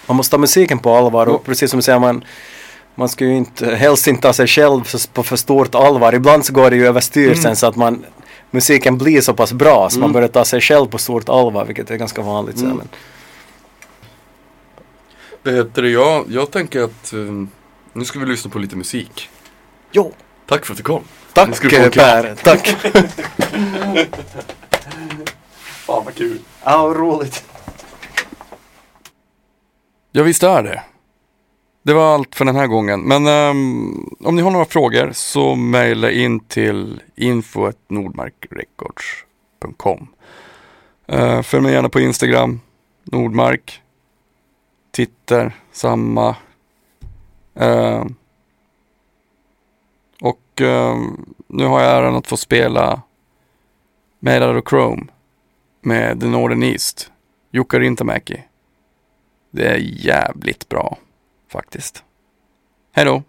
[0.07, 2.25] Man måste ta musiken på allvar och precis som du säger man
[2.95, 4.81] man ska ju inte, helst inte ta sig själv
[5.13, 6.15] på för stort allvar.
[6.15, 7.57] Ibland så går det ju överstyr sen Mm.
[7.57, 8.05] så att man
[8.51, 10.13] musiken blir så pass bra så man Mm.
[10.13, 12.59] börjar ta sig själv på stort allvar vilket är ganska vanligt.
[12.59, 12.77] Så, Mm.
[12.77, 12.89] men,
[15.43, 15.89] Vad heter det?
[15.91, 17.49] Jag, jag tänker att ehm,
[17.93, 19.29] nu ska vi lyssna på lite musik.
[19.93, 20.13] jo,
[20.47, 21.03] Tack för att du kom.
[21.33, 22.67] Tack en Per, tack.
[25.87, 26.39] Fan vad kul.
[26.65, 27.45] ja, vad roligt.
[30.13, 30.83] Ja visst är det.
[31.83, 33.01] Det var allt för den här gången.
[33.01, 40.09] Men um, om ni har några frågor så mejla in till info.nordmarkrecords.com
[41.13, 42.61] uh, eh, Följ mig gärna på Instagram,
[43.05, 43.83] Nordmark.
[44.97, 46.37] Twitter, samma.
[47.61, 48.05] Uh,
[50.21, 50.97] och uh,
[51.47, 53.03] nu har jag äran att få spela
[54.19, 55.07] Mailar och Chrome
[55.81, 57.13] med The Northern East,
[57.51, 58.41] Jukka Rintamäki.
[59.51, 60.99] Det är jävligt bra
[61.51, 62.05] faktiskt.
[62.93, 63.23] Hej då!